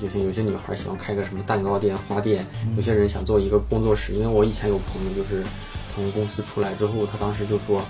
[0.00, 2.46] 有些有些女孩喜欢开个什么蛋糕店、花店，
[2.76, 4.12] 有些人想做一个工作室。
[4.12, 5.42] 因为我以前有朋友就是
[5.92, 7.82] 从公司出来之后，他当时就说：“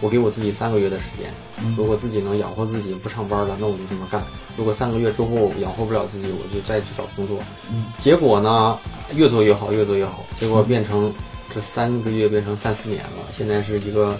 [0.00, 1.32] 我给我自己三个月的时间，
[1.76, 4.22] 如果自己能养活自己，不上班了，那我就这么干。
[4.56, 7.38] 如果三个月之后养活不了自己，我就再去找工作。
[7.70, 8.78] 嗯结果呢，
[9.14, 11.12] 越做越好，越做越好，结果变成
[11.52, 13.28] 这三个月变成三四年了。
[13.32, 14.16] 现在是一个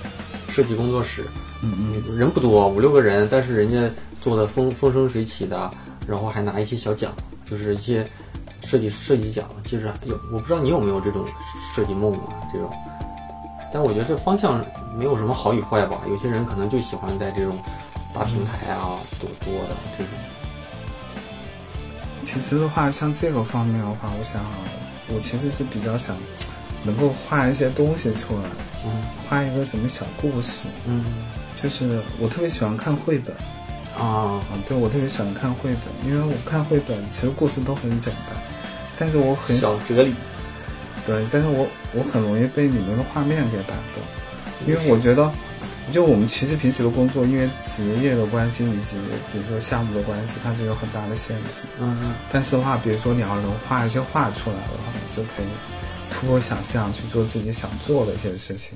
[0.49, 1.25] 设计工作室，
[1.63, 5.71] 嗯嗯人不多，五六个人，但是人家做的风风生水起的，
[6.09, 7.13] 然后还拿一些小奖，
[7.49, 8.09] 就是一些
[8.63, 9.47] 设计设计奖。
[9.65, 11.25] 其实有，我不知道你有没有这种
[11.75, 12.71] 设计梦啊，这种。
[13.73, 14.65] 但我觉得这方向
[14.97, 16.01] 没有什么好与坏吧。
[16.09, 17.59] 有些人可能就喜欢在这种
[18.15, 20.13] 大平台啊多多的这种。
[22.25, 24.59] 其实的话，像这个方面的话，我想啊，
[25.15, 26.17] 我其实是比较想
[26.83, 28.49] 能够画一些东西出来，
[28.85, 30.67] 嗯画一个什么小故事。
[30.87, 31.05] 嗯
[31.55, 33.35] 就是我特别喜欢看绘本
[33.97, 38.37] 啊啊，对我特别喜欢看绘本，因为我看绘本其实故事都很简单，
[38.99, 40.15] 但是我很小哲理。
[41.07, 44.03] 对，但是我我很容易被里面的画面给打动，
[44.67, 45.31] 因为我觉得
[45.93, 48.97] 就我们其实平时的工作，因为职业的关系以及
[49.33, 51.65] 比如说项目的关系，它是有很大的限制。
[51.79, 52.15] 嗯嗯。
[52.33, 55.47] 但是的话，比如说你要能画一些画出来的话，你就可以
[56.11, 58.73] 突破想象去做自己想做的一些事情。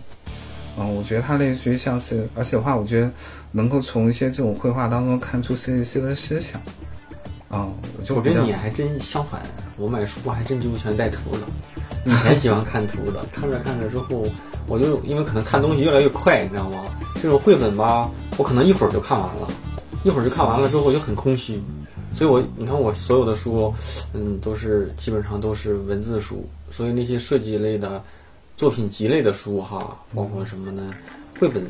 [0.78, 3.10] 嗯，我觉得它类似于像是，而且的话，我觉得
[3.50, 6.60] 能够从一些这种绘画当中看出设计师的思想。
[7.48, 7.66] 啊，
[7.98, 9.42] 我就我跟你还真相反，
[9.76, 11.40] 我买书还真就全带图的。
[12.06, 14.24] 以前喜欢看图的，看着看着之后，
[14.66, 16.84] 我就因为可能看东西越来越快，你知道吗？
[17.16, 19.48] 这种绘本吧，我可能一会儿就看完了，
[20.04, 21.60] 一会儿就看完了之后就很空虚。
[22.12, 23.72] 所以我你看我所有的书，
[24.14, 26.44] 嗯，都是基本上都是文字书。
[26.70, 28.02] 所以那些设计类的
[28.56, 30.92] 作品集类的书哈，包括什么呢？
[31.38, 31.64] 绘本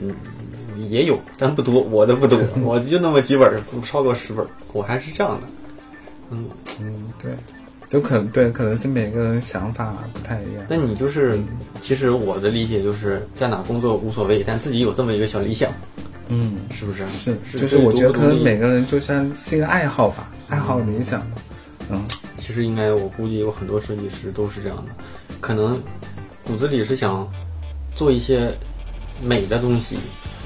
[0.89, 5.47] 也有，但不多，我的不多，我就那么几本，不超过十本，我还是这样的。
[6.31, 6.45] 嗯
[6.81, 7.33] 嗯，对，
[7.91, 10.65] 就可能对，可能是每个人想法不太一样。
[10.69, 11.37] 那你就是，
[11.83, 15.69] 其实我的理解就是在哪工作无所谓，但自己有这么一个小理想，
[16.29, 17.09] 嗯，是不是？
[17.09, 21.27] 是，就是我觉得可能每个人就像是一个爱好吧，爱好理想吧。
[21.91, 22.01] 嗯，
[22.37, 24.93] 其实应该我估计有很多设计师都是这样的，
[25.41, 25.77] 可能
[26.45, 27.29] 骨子里是想
[27.97, 28.55] 做一些
[29.21, 29.97] 美的东西，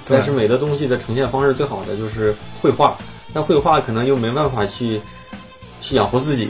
[0.07, 2.97] 但是美的东西的呈现方式最好的就是绘画，
[3.35, 4.99] 但绘画可能又没办法去。
[5.81, 6.49] 去养活自己，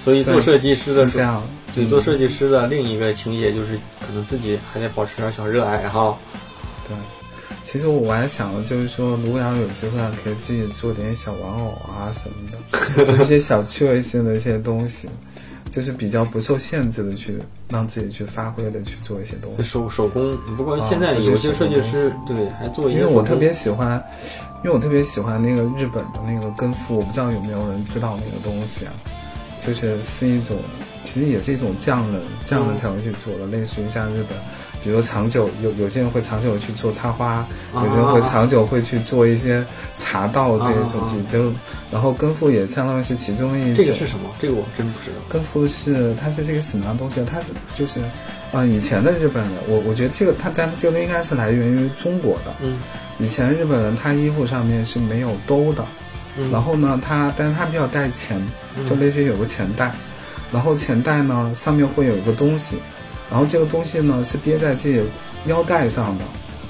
[0.00, 1.42] 所以做设计师的时候，
[1.74, 6.16] 对做设计师的另一个情节就是，可能自己还得保持点小热爱哈。
[6.88, 6.96] 对，
[7.64, 15.06] 其实我还想的，就是说，如果要有机会，可以自己做点小玩偶啊什么的， 一些小趣味性的一些东西，
[15.68, 19.62] 就是比较不受限制的去让自己去发挥的去做一些东西。
[19.62, 24.02] 手手工，不过现在有些设计师对还做一些，因为我特别喜欢。
[24.62, 28.92] 因为我特别喜欢那个日本的那个根付，我不知道有没有人知道那个东西啊，
[29.60, 30.56] 就是是一种，
[31.04, 34.36] 其实也是一种匠人，匠人才会去做的，类似于像日本，
[34.82, 39.64] 比如长久有有些人会长久去做插花，有些人会长久会去做一些
[39.96, 41.52] 茶道这些东西，都，
[41.92, 43.74] 然后根付也相当于是其中一种。
[43.76, 44.30] 这个是什么？
[44.40, 45.16] 这个我真不知道。
[45.28, 47.24] 根付是它是这个什么样东西？
[47.24, 48.00] 它是就是，
[48.52, 52.54] 啊，以前的日本人，我我觉得这个它但这个应该是来源于中国的。
[52.60, 52.78] 嗯。
[53.18, 55.84] 以前日本人他衣服上面是没有兜的，
[56.50, 58.40] 然后呢，它但是它比较带钱，
[58.88, 59.92] 就类似于有个钱袋，
[60.52, 62.78] 然后钱袋呢上面会有一个东西，
[63.30, 65.02] 然后这个东西呢是憋在自己
[65.46, 66.24] 腰带上的，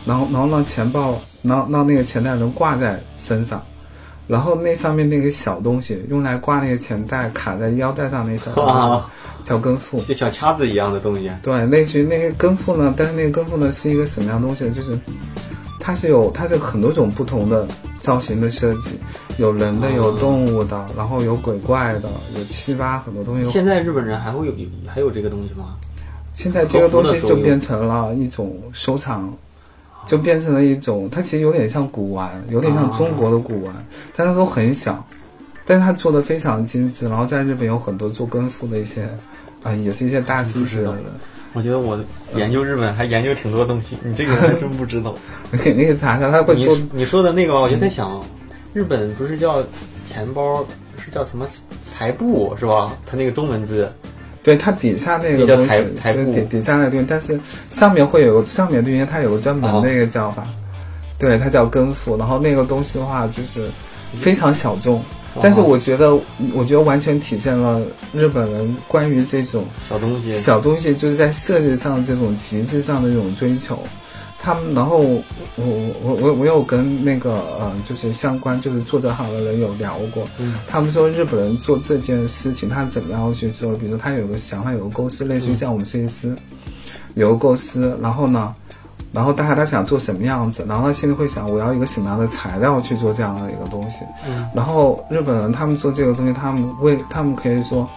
[0.06, 3.62] 然后然后让钱包让让那个钱袋能挂在身上，
[4.26, 9.02] 然后那上面那个小东西用来挂那个钱袋卡在腰带上那小东西
[9.48, 11.30] 叫根付，就小卡子一样的东西。
[11.42, 14.70] 对，类似于那个根付呢，但是那个根付呢是一个什么样东西？
[14.70, 14.98] 就是。
[15.90, 17.66] 它是有，它是很多种不同的
[17.98, 18.96] 造型的设计，
[19.38, 23.50] 有人的，有动物的，然后有鬼怪的，有七八很多东西。
[23.50, 24.52] 现在日本人还会有
[24.86, 25.74] 还有这个东西吗？
[26.32, 29.36] 现在这个东西就变成了一种收藏，
[30.06, 33.74] 就变成了一种，它其实有点像古玩，有点像中国的古玩，
[34.14, 35.04] 但它都很小，
[35.66, 37.08] 但是它做的非常精致。
[37.08, 39.10] 然后在日本有很多做根付的一些，
[39.64, 41.02] 啊，也是一些大师级的人。
[41.52, 41.98] 我觉得我
[42.36, 45.14] 研究日本还研究挺多东西，你这个还 真不知道。
[45.50, 46.78] 你肯定查查，他会说。
[46.92, 48.22] 你说的那个，我就在想，
[48.72, 49.62] 日本不是叫
[50.06, 50.64] 钱包，
[50.96, 51.46] 是叫什么
[51.82, 52.92] 财布是吧？
[53.04, 53.90] 它那个中文字。
[54.42, 60.46] 对，它底下那个叫财财布，底底下那个东西，但是上面会有个上面东西，它有个专门那个叫法，
[61.18, 62.16] 对，它叫根付。
[62.16, 63.68] 然后那个东西的话，就是
[64.16, 65.02] 非常小众。
[65.42, 66.14] 但是我觉得，
[66.54, 67.80] 我觉得完全体现了
[68.12, 73.78] 日本人关于这种小东西、小东西就是在设计上这种极致上的这种追求。
[74.42, 75.22] 他们，然后我
[75.56, 83.74] 我我我有跟那个呃，就是相关就是做这行的人有聊过，嗯，他们说日本人做这件事情，他怎么样去做？
[83.76, 86.34] 比如他有个想法，有个构思，类似于像我们设计师
[87.14, 88.54] 有个构思，然后呢？
[89.12, 94.04] 然后大概他想做什么样子，然后他心里会想我要一个什么样的材料去做这样的一个东西。
[94.26, 94.48] 嗯。
[94.54, 97.88] 然后日本人他们做这个东西，他们为他们可以说，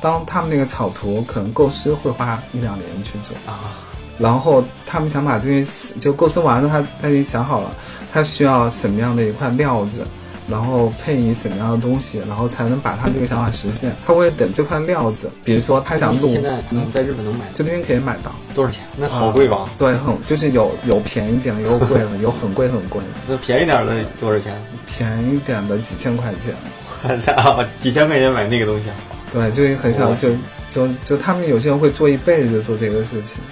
[0.00, 3.76] 当他们那个草图可能构思会花一两年去做啊。
[4.18, 7.70] 然后他们想把这些就构思完了，他他已经想好了，
[8.12, 10.06] 他需要什么样的一块料子。
[10.46, 13.90] 然后配以什么样的东西，然后才能把他这个想法实现？
[14.06, 18.84] 他会等这块料子，比如说他想录，现在嗯，在日本能买，这边可以买到多少钱？
[18.98, 19.70] 那好贵吧？
[19.78, 23.06] 对，很就是有有便宜点的，有贵的， 有很贵很贵的。
[23.26, 24.54] 那便宜点的多少钱？
[24.86, 26.54] 便宜点的几千块钱。
[27.02, 28.88] 我操，几千块钱买那个东西？
[29.32, 30.28] 对，就很想就
[30.68, 33.42] 就就他们有些人会做一辈子做这个事情，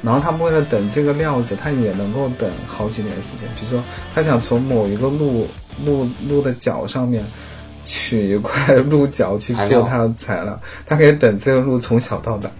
[0.00, 3.46] 然后他们为了等这个料子，他也能够等好几年时间。
[3.54, 5.46] 比如说，他想从某一个路。
[5.84, 7.24] 鹿鹿的脚上面
[7.84, 12.50] 取一块 鹿角去做它的材料，它可以等这个鹿从小到大。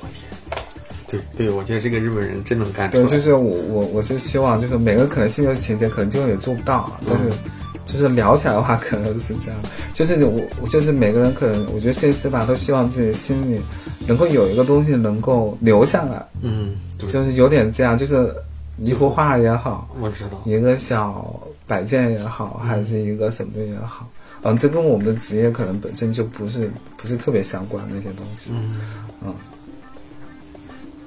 [0.00, 7.30] 我天，对对，我觉得这个日本人真能干对，就是我我我是希望，就是每个可能性的情节可能就也做不到，但是
[7.86, 9.60] 就是聊起来的话，可能是这样。
[9.92, 13.60] 就是我我就是每个人可能，我觉得设计师吧，都希望自己心里
[14.06, 18.34] 能够有一个东西能够留下来，嗯，对，就是有点这样，就是
[18.78, 20.40] 一幅画也好，我知道。
[20.44, 24.08] 一个小摆件也好，还是一个什么也好，
[24.42, 28.50] 嗯，这跟我们的职业可能本身就不是不是特别相关的一些东西。
[28.52, 28.80] 嗯
[29.24, 29.34] 嗯，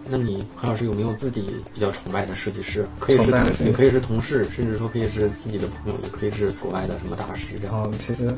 [0.09, 2.87] 那你何老师有没有自己比较崇拜的设计师？
[2.99, 7.75] 可以是也可以是同事，甚至说可以是自己的朋友，也可以是国外的什么大师这样。
[7.75, 8.33] 然后其实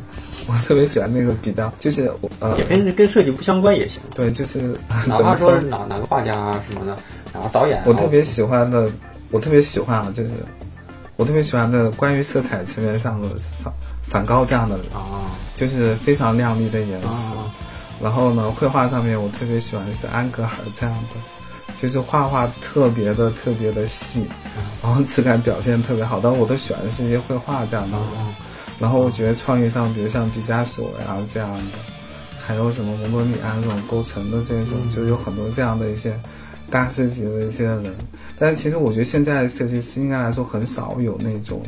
[0.48, 4.76] 我特别喜欢那个比较，就是我呃也，跟跟设计不相关也行，对，就是
[5.08, 6.98] 哪怕说是哪哪个画家啊什么的，
[7.34, 8.90] 然后导演啊，我特别喜欢的，
[9.32, 10.32] 我特别喜欢啊，就是
[11.20, 13.28] 我特别喜欢的关于色彩层面上的
[13.62, 13.74] 梵
[14.08, 17.10] 梵高这样的人，啊就是非常亮丽的颜色。
[17.10, 17.54] 啊
[18.02, 21.20] 然后呢，绘画上面我特别喜欢是安格尔这样的，
[21.78, 24.24] 就是画画特别的特别的细，
[24.82, 26.22] 然后质感表现特别好。
[26.24, 27.98] 但我都喜欢的是一些绘画这样的
[28.80, 31.80] 然后我觉得创意上，比如像毕加索呀这样的，
[32.42, 36.18] 还有什么蒙多里安这种构成的这种，就有很多这样的一些
[36.72, 37.96] 大师级的一些人。
[38.38, 41.62] 但是其实我觉得现在设计师应该来说很少有那种、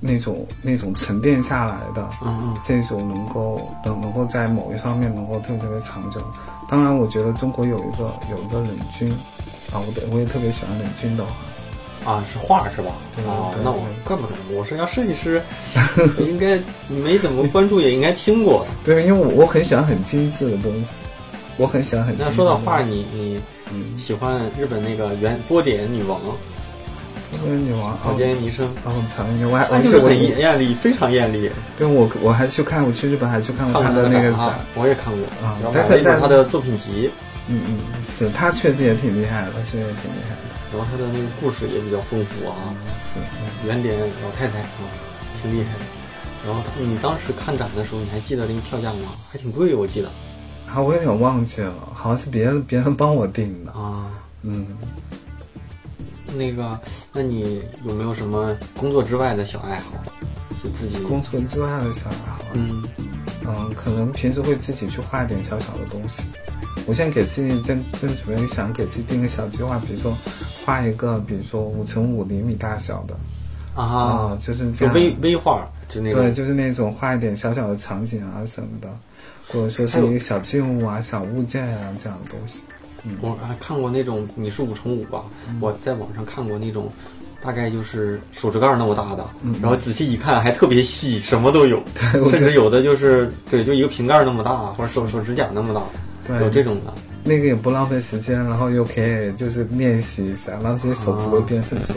[0.00, 6.20] 那种、那种沉淀下来的，嗯嗯这种能够能能够在某一方面能够特别特别长久。
[6.68, 9.10] 当然，我觉得中国有一个有一个冷军
[9.72, 11.30] 啊，我的我也特别喜欢冷军的画。
[12.02, 12.94] 啊，是画是吧？
[13.14, 15.42] 对啊，对那我对怪不得我是要设计师，
[16.18, 18.66] 应 该没怎么关注，也应该听过。
[18.82, 20.94] 对，因为我我很喜欢很精致的东西，
[21.58, 23.38] 我很喜欢很精致的那说到画，你你
[23.72, 26.20] 嗯，喜欢日本那个原波点女王。
[27.30, 31.48] 波点女王岛间弥生，哦，长女我还她就是很而且我很艳丽，非常艳丽。
[31.76, 34.58] 对我我还去看，我去日本还去看过看过她的那个展。
[34.74, 37.08] 我也看过，啊然后但是但买了一本她的作品集，
[37.46, 40.42] 嗯嗯，是她确实也挺厉害的，她确实也挺厉害的，
[40.74, 43.20] 然后她的那个故事也比较丰富啊，是，
[43.64, 44.90] 原点老太太啊，
[45.40, 45.86] 挺厉害的。
[46.44, 49.14] 然后你当时看展的时候，你还记得那个票价吗？
[49.30, 50.08] 还挺贵，我记得
[50.72, 54.10] 啊，我有点忘记了，好像是别人别人帮我订的，啊。
[54.42, 54.66] 嗯，
[56.36, 56.78] 那个，
[57.12, 59.92] 那你有没有什么工作之外的小爱好？
[60.62, 62.84] 就自己工作之外的小爱好，嗯
[63.46, 66.22] 嗯，可能平时会自己去画一点小小的东西。
[66.86, 70.16] 我现在给自己正正准备想给自己定个小计划，比如说
[70.64, 73.14] 画一个，比如说五乘五厘米大小的
[73.74, 74.94] 啊啊，，就是这样。
[74.94, 78.88] 微微画，就那对，就是那种画一点小小的场景啊什么的，
[79.52, 82.60] 或者说是一个小静物啊、小物件啊这样的东西。
[83.20, 85.22] 我还看过那种，你是五乘五吧？
[85.48, 85.56] 嗯。
[85.60, 86.90] 我在网上看过那种，
[87.42, 89.54] 大概就是手指盖那么大的，嗯。
[89.60, 91.82] 然后仔细一看还特别细，什么都有，
[92.22, 92.38] 我觉得。
[92.38, 95.82] 甚至有的就是对，就一个瓶盖那么大，或者手手指甲那么大，
[96.26, 96.38] 对。
[96.44, 96.92] 有这种的。
[97.24, 101.94] 那个也不浪费时间，然后又可以就是练习一下，让自己手不会变生疏。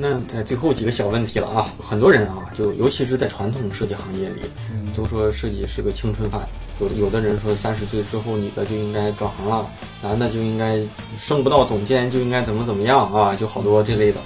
[0.00, 6.48] 那在最后几个小问题了啊，很多人啊，就尤其是在传统设计行业里，嗯都说设计是个青春饭。
[6.80, 9.68] 有有的人说三十岁之后女的就应该转行了，
[10.00, 10.80] 男的就应该
[11.18, 14.20] 升不到总监就应该怎么怎么样啊，就好多这类的。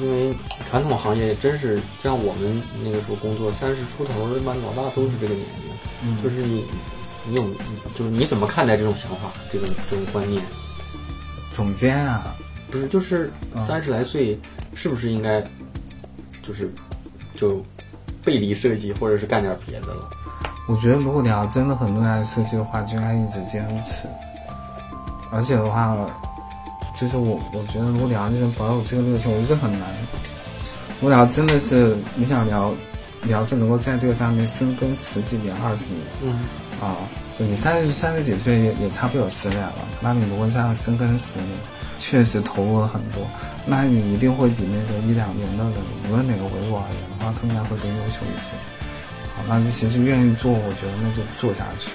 [0.00, 0.34] 因为
[0.68, 5.74] 传统行业真是像我们那个时候工作，三十出头，一般老大都是这个年龄。
[6.02, 6.64] 嗯就是你，
[7.28, 7.42] 你有，
[7.94, 10.42] 就是你怎么看待这种想法，这种这种观念？
[11.52, 12.34] 总监啊，
[12.70, 14.38] 不是，就是嗯三十来岁，
[14.74, 15.40] 是不是应该，
[16.42, 16.72] 就是
[17.36, 17.64] 就
[18.24, 20.10] 背离设计，或者是干点别的了？
[20.66, 24.08] 我觉得如果你要真的很热爱设计的话，就应该一直坚持。
[25.30, 25.96] 而且的话，
[26.98, 29.88] 就是我我觉得，如果你要就是保有这个热情，我觉得很难。
[31.00, 32.72] 如果你要真的是你想聊，
[33.22, 36.38] 你要是能够在这个上面深耕十几年、二十年嗯
[36.80, 36.96] 啊，
[37.36, 41.48] 就你三十三十几岁也也差不多有十年了，那你如果这样深耕十年，
[41.98, 43.26] 确实投入了很多，
[43.66, 45.74] 那你一定会比那个一两年的人，
[46.08, 48.52] 无论哪个维度而言的话，更加会更优秀一些。
[49.36, 51.90] 好，那你其实愿意做，我觉得那就做下去。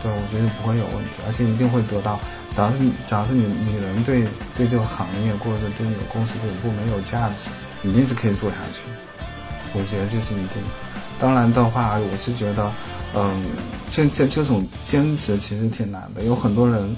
[0.00, 2.20] 对，我觉得不会有问题，而且一定会得到。
[2.52, 4.24] 只要是你，只要是你你人对
[4.56, 7.50] 对这个行业或者是对你的公司对你部门有价值，
[7.82, 8.80] 一定是可以做下去。
[9.74, 10.62] 我觉得这是一定。
[11.18, 12.70] 当然的话，我是觉得，
[13.12, 13.42] 嗯，
[13.90, 16.22] 这这这种坚持其实挺难的。
[16.22, 16.96] 有很多人，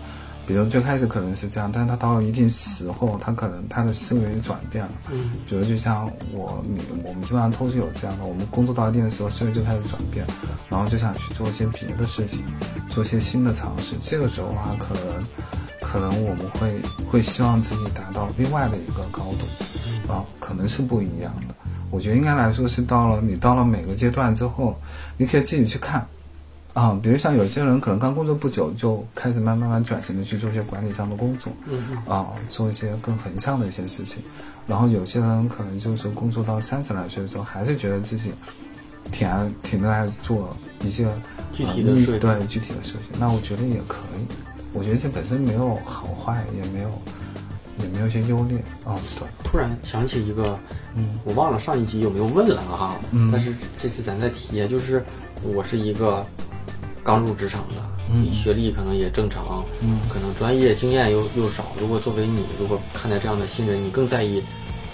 [0.51, 4.91] 比如最开始可能是这样，但是他到了一定时候，他可能他的思维就转变了。
[5.13, 10.27] 嗯比如就像我你我们基本上都是有这样的，我们工作到一定的时候，思维就开始转变，
[10.69, 12.43] 然后就想去做一些别的事情，
[12.89, 13.95] 做一些新的尝试。
[14.03, 15.25] 这个时候的话，可能
[15.81, 21.55] 可能我们会会希望自己达到另外的一个高度，啊，可能是不一样的。
[21.93, 24.77] 我觉得应该来说是到了你到了每个阶段之后，
[25.17, 26.05] 你可以自己去看，
[26.73, 34.23] 啊，比如像有些人可能刚工作不久，就开始慢慢慢转型的去做一些管理上的工作，嗯嗯啊，做一些更横向的一些事情。
[34.67, 38.33] 然后有些人可能就是工作到三十来岁的时候，还是觉得自己
[39.11, 40.49] 挺爱挺热爱做
[40.83, 41.09] 一些
[41.53, 43.19] 具体的对具体的事情。
[43.19, 44.35] 那我觉得也可以，
[44.73, 46.91] 我觉得这本身没有好坏，也没有
[47.79, 50.57] 也没有一些优劣啊，对，突然想起一个，
[50.95, 55.03] 嗯我忘了上一集有没有问了哈，嗯但是这次咱再提，就是
[55.43, 56.25] 我是一个
[57.03, 57.75] 刚入职场的，
[58.13, 61.73] 嗯学历可能也正常，嗯可能专业经验又又少。
[61.79, 64.43] 如果作为你，如果看待这样的新人，你更在意，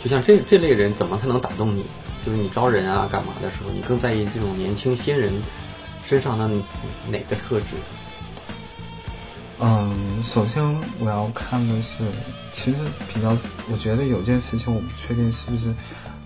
[0.02, 1.84] 就像这这类人怎么才能打动你？
[2.24, 5.32] 就是你招人啊干嘛的时候，你更在意这种年轻新人
[6.02, 6.48] 身上的
[7.08, 7.76] 哪个特质？
[9.60, 10.62] 嗯，首先
[10.98, 12.04] 我要看的是，
[12.52, 12.78] 其实
[13.12, 13.36] 比较，
[13.70, 15.72] 我觉得有件事情我不确定是不是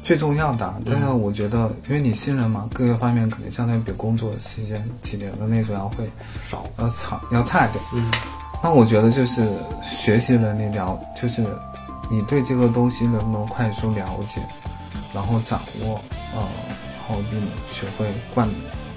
[0.03, 6.09] 最重要的啊，但是我觉得，因为你新人嘛，各个方面肯定相对比工作期间几年的那种要会
[6.45, 7.85] 少，要差要差一点。
[7.95, 8.11] 嗯
[8.63, 9.49] 那我觉得就是
[9.83, 11.43] 学习能力了，就是
[12.11, 14.39] 你对这个东西能不能快速了解，
[15.15, 15.99] 然后掌握，
[16.35, 17.41] 呃，然后并
[17.71, 18.47] 学会贯，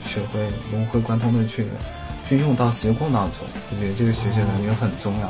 [0.04, 1.66] 学会融会贯通的去
[2.28, 3.40] 去用到实际工作当中。
[3.72, 5.30] 我觉得这个学习能力很重要。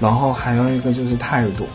[0.00, 1.66] 然后还有一个就是态度，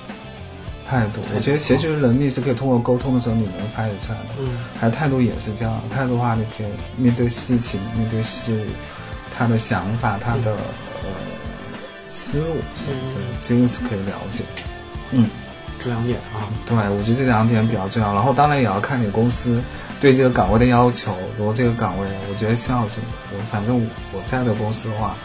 [0.92, 4.26] 态度，我觉得其实能力是可以通过沟通的时候你能发掘出来的。
[4.40, 6.68] 嗯还有态度也是这样，态度的话，你可以
[6.98, 8.66] 面对事情、面对事物，
[9.38, 10.52] 他的想法、他的、
[11.04, 11.08] 呃
[12.10, 14.44] 思路，甚至这个是可以了解。
[15.12, 15.30] 嗯，
[15.80, 18.14] 这两点啊，对，我觉得这两点比较重要。
[18.14, 19.62] 然后当然也要看你公司
[20.02, 21.16] 对这个岗位的要求。
[21.38, 23.00] 如果这个岗位，我觉得像是
[23.32, 23.80] 我反正
[24.12, 25.16] 我在的公司的话，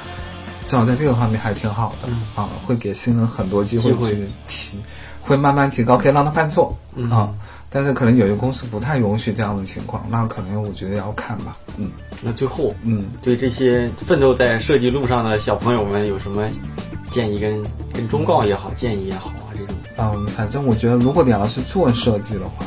[0.65, 4.79] 至少在这个方面还挺好的、嗯啊，会给新人很多机会去提，
[5.27, 7.33] 会慢慢提高，可以让他犯错、嗯啊。
[7.69, 11.57] 但是可能有些公司不太允许这样的情况，那可能我觉得要看吧。
[11.77, 11.91] 嗯
[12.23, 13.07] 那最后嗯。
[13.21, 16.49] 对这些奋斗在设计路上的小朋友们有什么
[17.11, 17.63] 建议跟
[17.93, 19.51] 跟忠告也好，建议也好啊？
[19.53, 22.65] 这种嗯，反正我觉得，如果你要是做设计的话，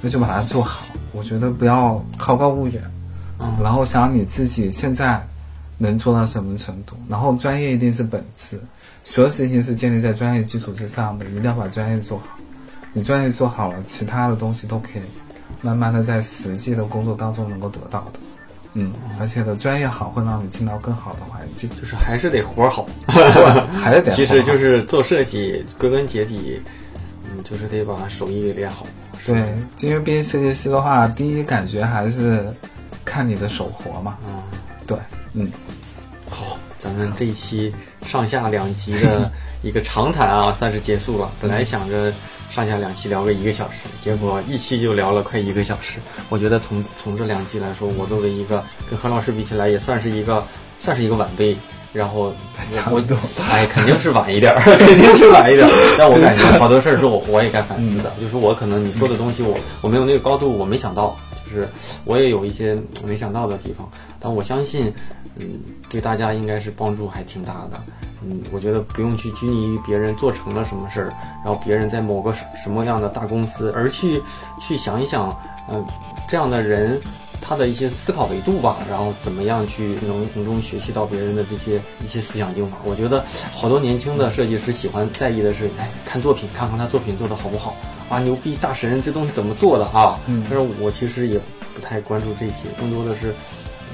[0.00, 0.80] 那就把它做好。
[1.12, 2.82] 我觉得不要好高骛远，
[3.38, 5.20] 嗯然后想你自己现在
[5.76, 8.58] 能做到什么程度，然后专业一定是本质，
[9.02, 12.24] 所有事情是建立在专业基础之上的，一定要把专业做好。
[12.92, 15.02] 你专业做好了，其他的东西都可以
[15.62, 18.20] 慢慢的在实际的工作当中能够得到的。
[18.74, 22.86] 嗯，而且的专业好会让你进到更好的环境，就是还是得活儿好，
[23.74, 26.60] 还是得其实就是做设计，归根结底，
[27.24, 28.86] 嗯，就是得把手艺给练好。
[29.26, 32.46] 对，因为毕竟设计师的话，第一感觉还是
[33.04, 34.16] 看你的手活嘛。
[34.24, 34.40] 嗯，
[34.86, 34.96] 对，
[35.34, 35.79] 嗯，好，
[36.80, 37.70] 咱们这一期
[38.06, 39.30] 上下两集的
[39.62, 41.30] 一个长谈啊，算是结束了。
[41.38, 42.10] 本来想着
[42.50, 45.98] 上下两期聊个一个小时，结果一期就聊了快一个小时。
[46.30, 50.42] 我觉得从从这两期来说，我作为一个跟何老师比起来，也算是一个
[50.78, 51.54] 算是一个晚辈。
[51.92, 52.32] 然后
[52.88, 53.02] 我
[53.50, 55.72] 哎，肯定是晚一点儿， 肯定是晚一点儿。
[55.98, 61.18] 但我感觉好多事儿是我我也该反思的，就是我可能你说的东西我我没有那个高度，我没想到，
[61.50, 61.68] 是
[62.04, 63.88] 我也有一些没想到的地方。
[64.18, 64.92] 但我相信，
[65.36, 67.82] 嗯，对大家应该是帮助还挺大的。
[68.22, 71.08] 嗯，我觉得不用去拘泥于别人做成了什么事儿，
[71.44, 74.20] 然后别人在某个什什么样的大公司，而去
[74.60, 75.34] 去想一想，
[75.70, 75.84] 嗯、
[76.28, 77.00] 这样的人
[77.40, 82.76] 他的一些思考维度吧，然后怎么样去能从中学习到别人的这些一些思想精华。
[82.84, 83.24] 我觉得
[83.54, 87.74] 好多年轻的设计师喜欢在意的是，哎，看作品，看看他作品做的好不好
[88.10, 90.20] 啊，牛逼大神这东西怎么做的啊？
[90.26, 91.40] 嗯但是我其实也
[91.74, 93.30] 不太关注这些，更多的是，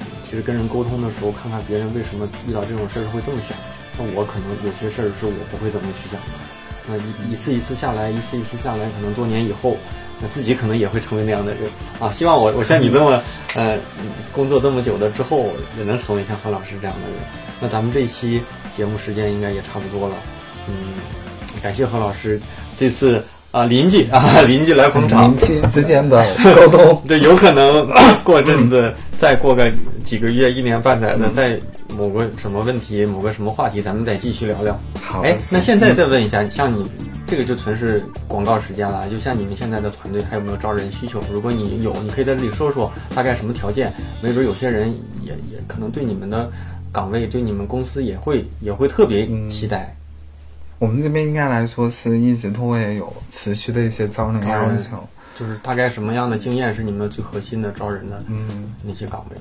[0.01, 3.57] 嗯其实跟人沟通的时候，看看别人为什么遇到这种事儿会这么想。
[3.99, 6.33] 那我可能有些事儿是我不会怎么去想的。
[6.89, 9.77] 那一一次一次下来，一次一次下来，可能多年以后，
[10.21, 11.63] 那自己可能也会成为那样的人
[12.01, 12.11] 啊。
[12.11, 13.23] 希望我我像你这么
[13.55, 13.79] 呃
[14.33, 17.19] 工作这么久的之后，也能成为像何老师这样的人。
[17.61, 18.43] 那咱们这一期
[18.75, 20.17] 节目时间应该也差不多了，
[20.69, 20.75] 嗯，
[21.63, 22.41] 感谢何老师
[22.77, 23.25] 这次
[23.57, 25.33] 啊邻居啊 邻居来捧场。
[25.33, 26.23] 邻，居之间的
[26.55, 27.89] 沟通， 对，有可能
[28.23, 29.73] 过阵子，再过个
[30.05, 31.59] 几个月、一年半载的，在
[31.97, 34.79] 某个什么问题、某个什么话题，咱们再继续聊聊。
[35.03, 35.23] 好。
[35.23, 36.87] 哎，那现在再问一下，像你
[37.27, 41.19] 这个就纯是广告时间了，就像你们现在的团队还有没有招人需求？
[41.33, 43.91] 如果你有，你可以在这里说说大概什么条件，
[44.23, 46.51] 没准有些人也也可能对你们的
[46.93, 49.97] 岗位、对你们公司也会也会特别期待。
[50.79, 55.03] 我们这边应该来说是一直都会有持续的一些招人要求。
[55.39, 59.37] 就是大概什么样的经验是你们最核心的招人的嗯，那些岗位？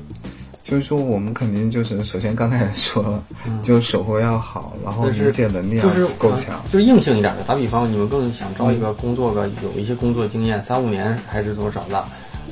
[0.62, 3.24] 就是说我们肯定就是首先刚才也说了，
[3.64, 6.62] 就手活要好，然后理解能力要就是够强。
[6.72, 7.44] 就是硬性一点的。
[7.44, 12.04] 打比方，你们更想招一个工作个有一些工作经验，三五年还是多少的，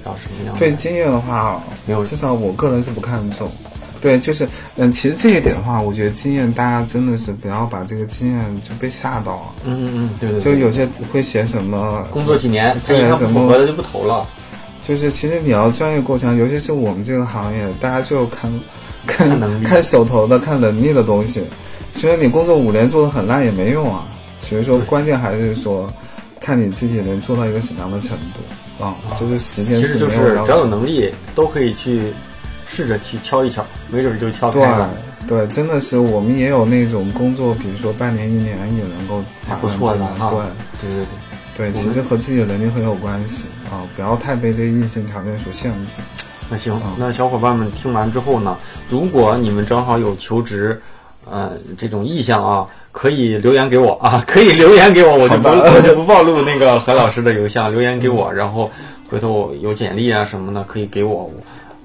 [0.04, 0.60] 然后什么样的？
[0.60, 3.52] 对经验的话，没有至少我个人是不看重。
[4.04, 4.46] 对，就是
[4.76, 9.42] 嗯，其实这一点的话，我觉得经验大家真的是不要把这个经验就被吓到了。
[9.64, 14.28] 嗯嗯嗯，对对，就有些会写什么工作几年，他一看不符合的就不投了。
[14.86, 18.54] 就是其实你要专业过强，尤其是我们这个行业，大家就看
[19.08, 21.42] 看能力、看手头的、看能力的东西。
[21.94, 24.06] 其实你工作五年做的很烂也没用啊。
[24.42, 25.90] 所以说，关键还是说。
[26.46, 28.98] 看你自己能做到一个什么样的程度啊？
[29.18, 32.12] 就是时间，其实就是只要有能力，都可以去
[32.68, 34.90] 试着去敲一敲，没准就敲开了。
[35.28, 39.24] 对，真的是我们也有那种工作，比如说半年、一年也能够
[39.62, 40.32] 不错的哈。
[40.80, 41.06] 对对
[41.56, 46.02] 对对，其实和自己的能力很有关系啊，不要太被这硬性条件所限制。
[46.50, 48.58] 那行，那小伙伴们听完之后呢，
[48.90, 50.82] 如果你们正好有求职。
[51.26, 58.70] 呃，这种意向啊，可以留言给我啊， 可以留言给我，我就不 我就不暴露那个何老师的邮箱，留言给我，然后
[59.10, 61.32] 回头有简历啊什么的可以给我。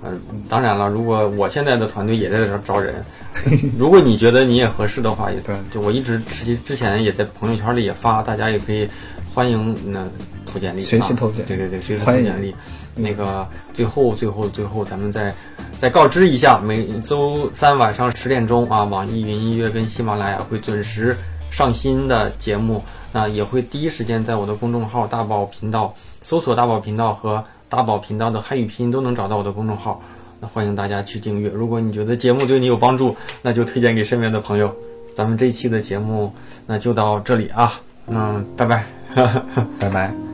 [0.03, 3.05] 嗯，当然了，如果我现在的团队也在这招人，
[3.79, 8.89] 如果你觉得你也合适的话，也对，就我一直实际之前也在朋友圈里也发，大家也可以
[9.35, 10.07] 欢迎那
[10.47, 12.55] 投简历，随时投简历，对对对，随时投简历。
[12.95, 15.33] 那个最后最后最后，咱们再
[15.79, 21.17] 再告知一下，每周三晚上十点钟啊，网易云音乐跟喜马拉雅会准时
[21.49, 22.83] 上新的节目，
[23.13, 30.01] 那也会第一时间在我的公众号大宝频道搜索大宝频道和大宝频道的汉语拼音都能找到我的公众号，
[30.41, 31.49] 那欢迎大家去订阅。
[31.51, 34.75] 如果你觉得节目对你有帮助，那就推荐给身边的朋友。
[35.15, 36.33] 咱们这一期的节目
[36.67, 38.85] 那就到这里啊，嗯，拜拜，
[39.81, 40.28] 拜拜。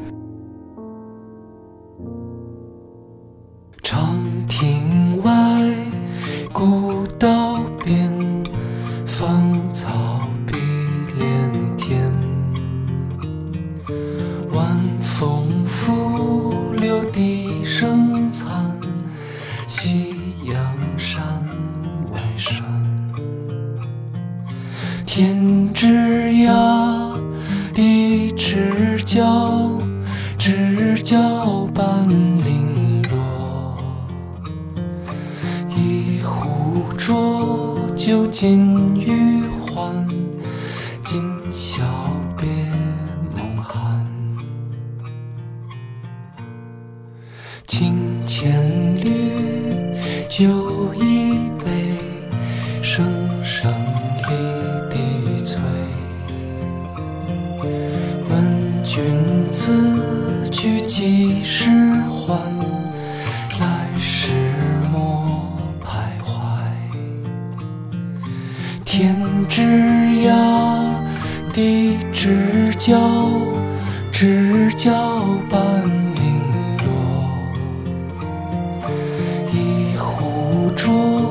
[80.85, 81.22] 浊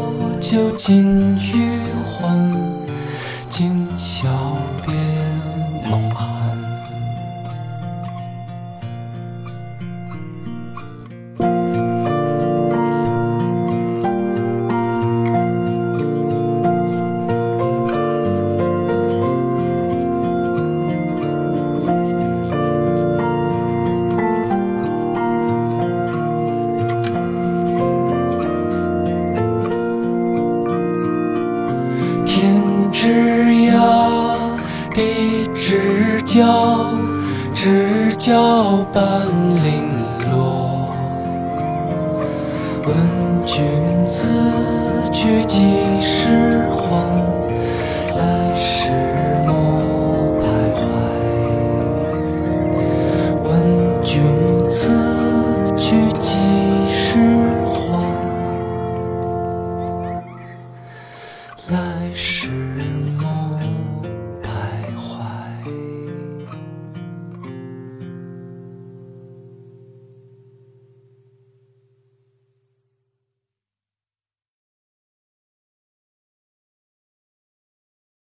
[0.42, 2.52] 酒尽余欢，
[3.52, 4.28] 今宵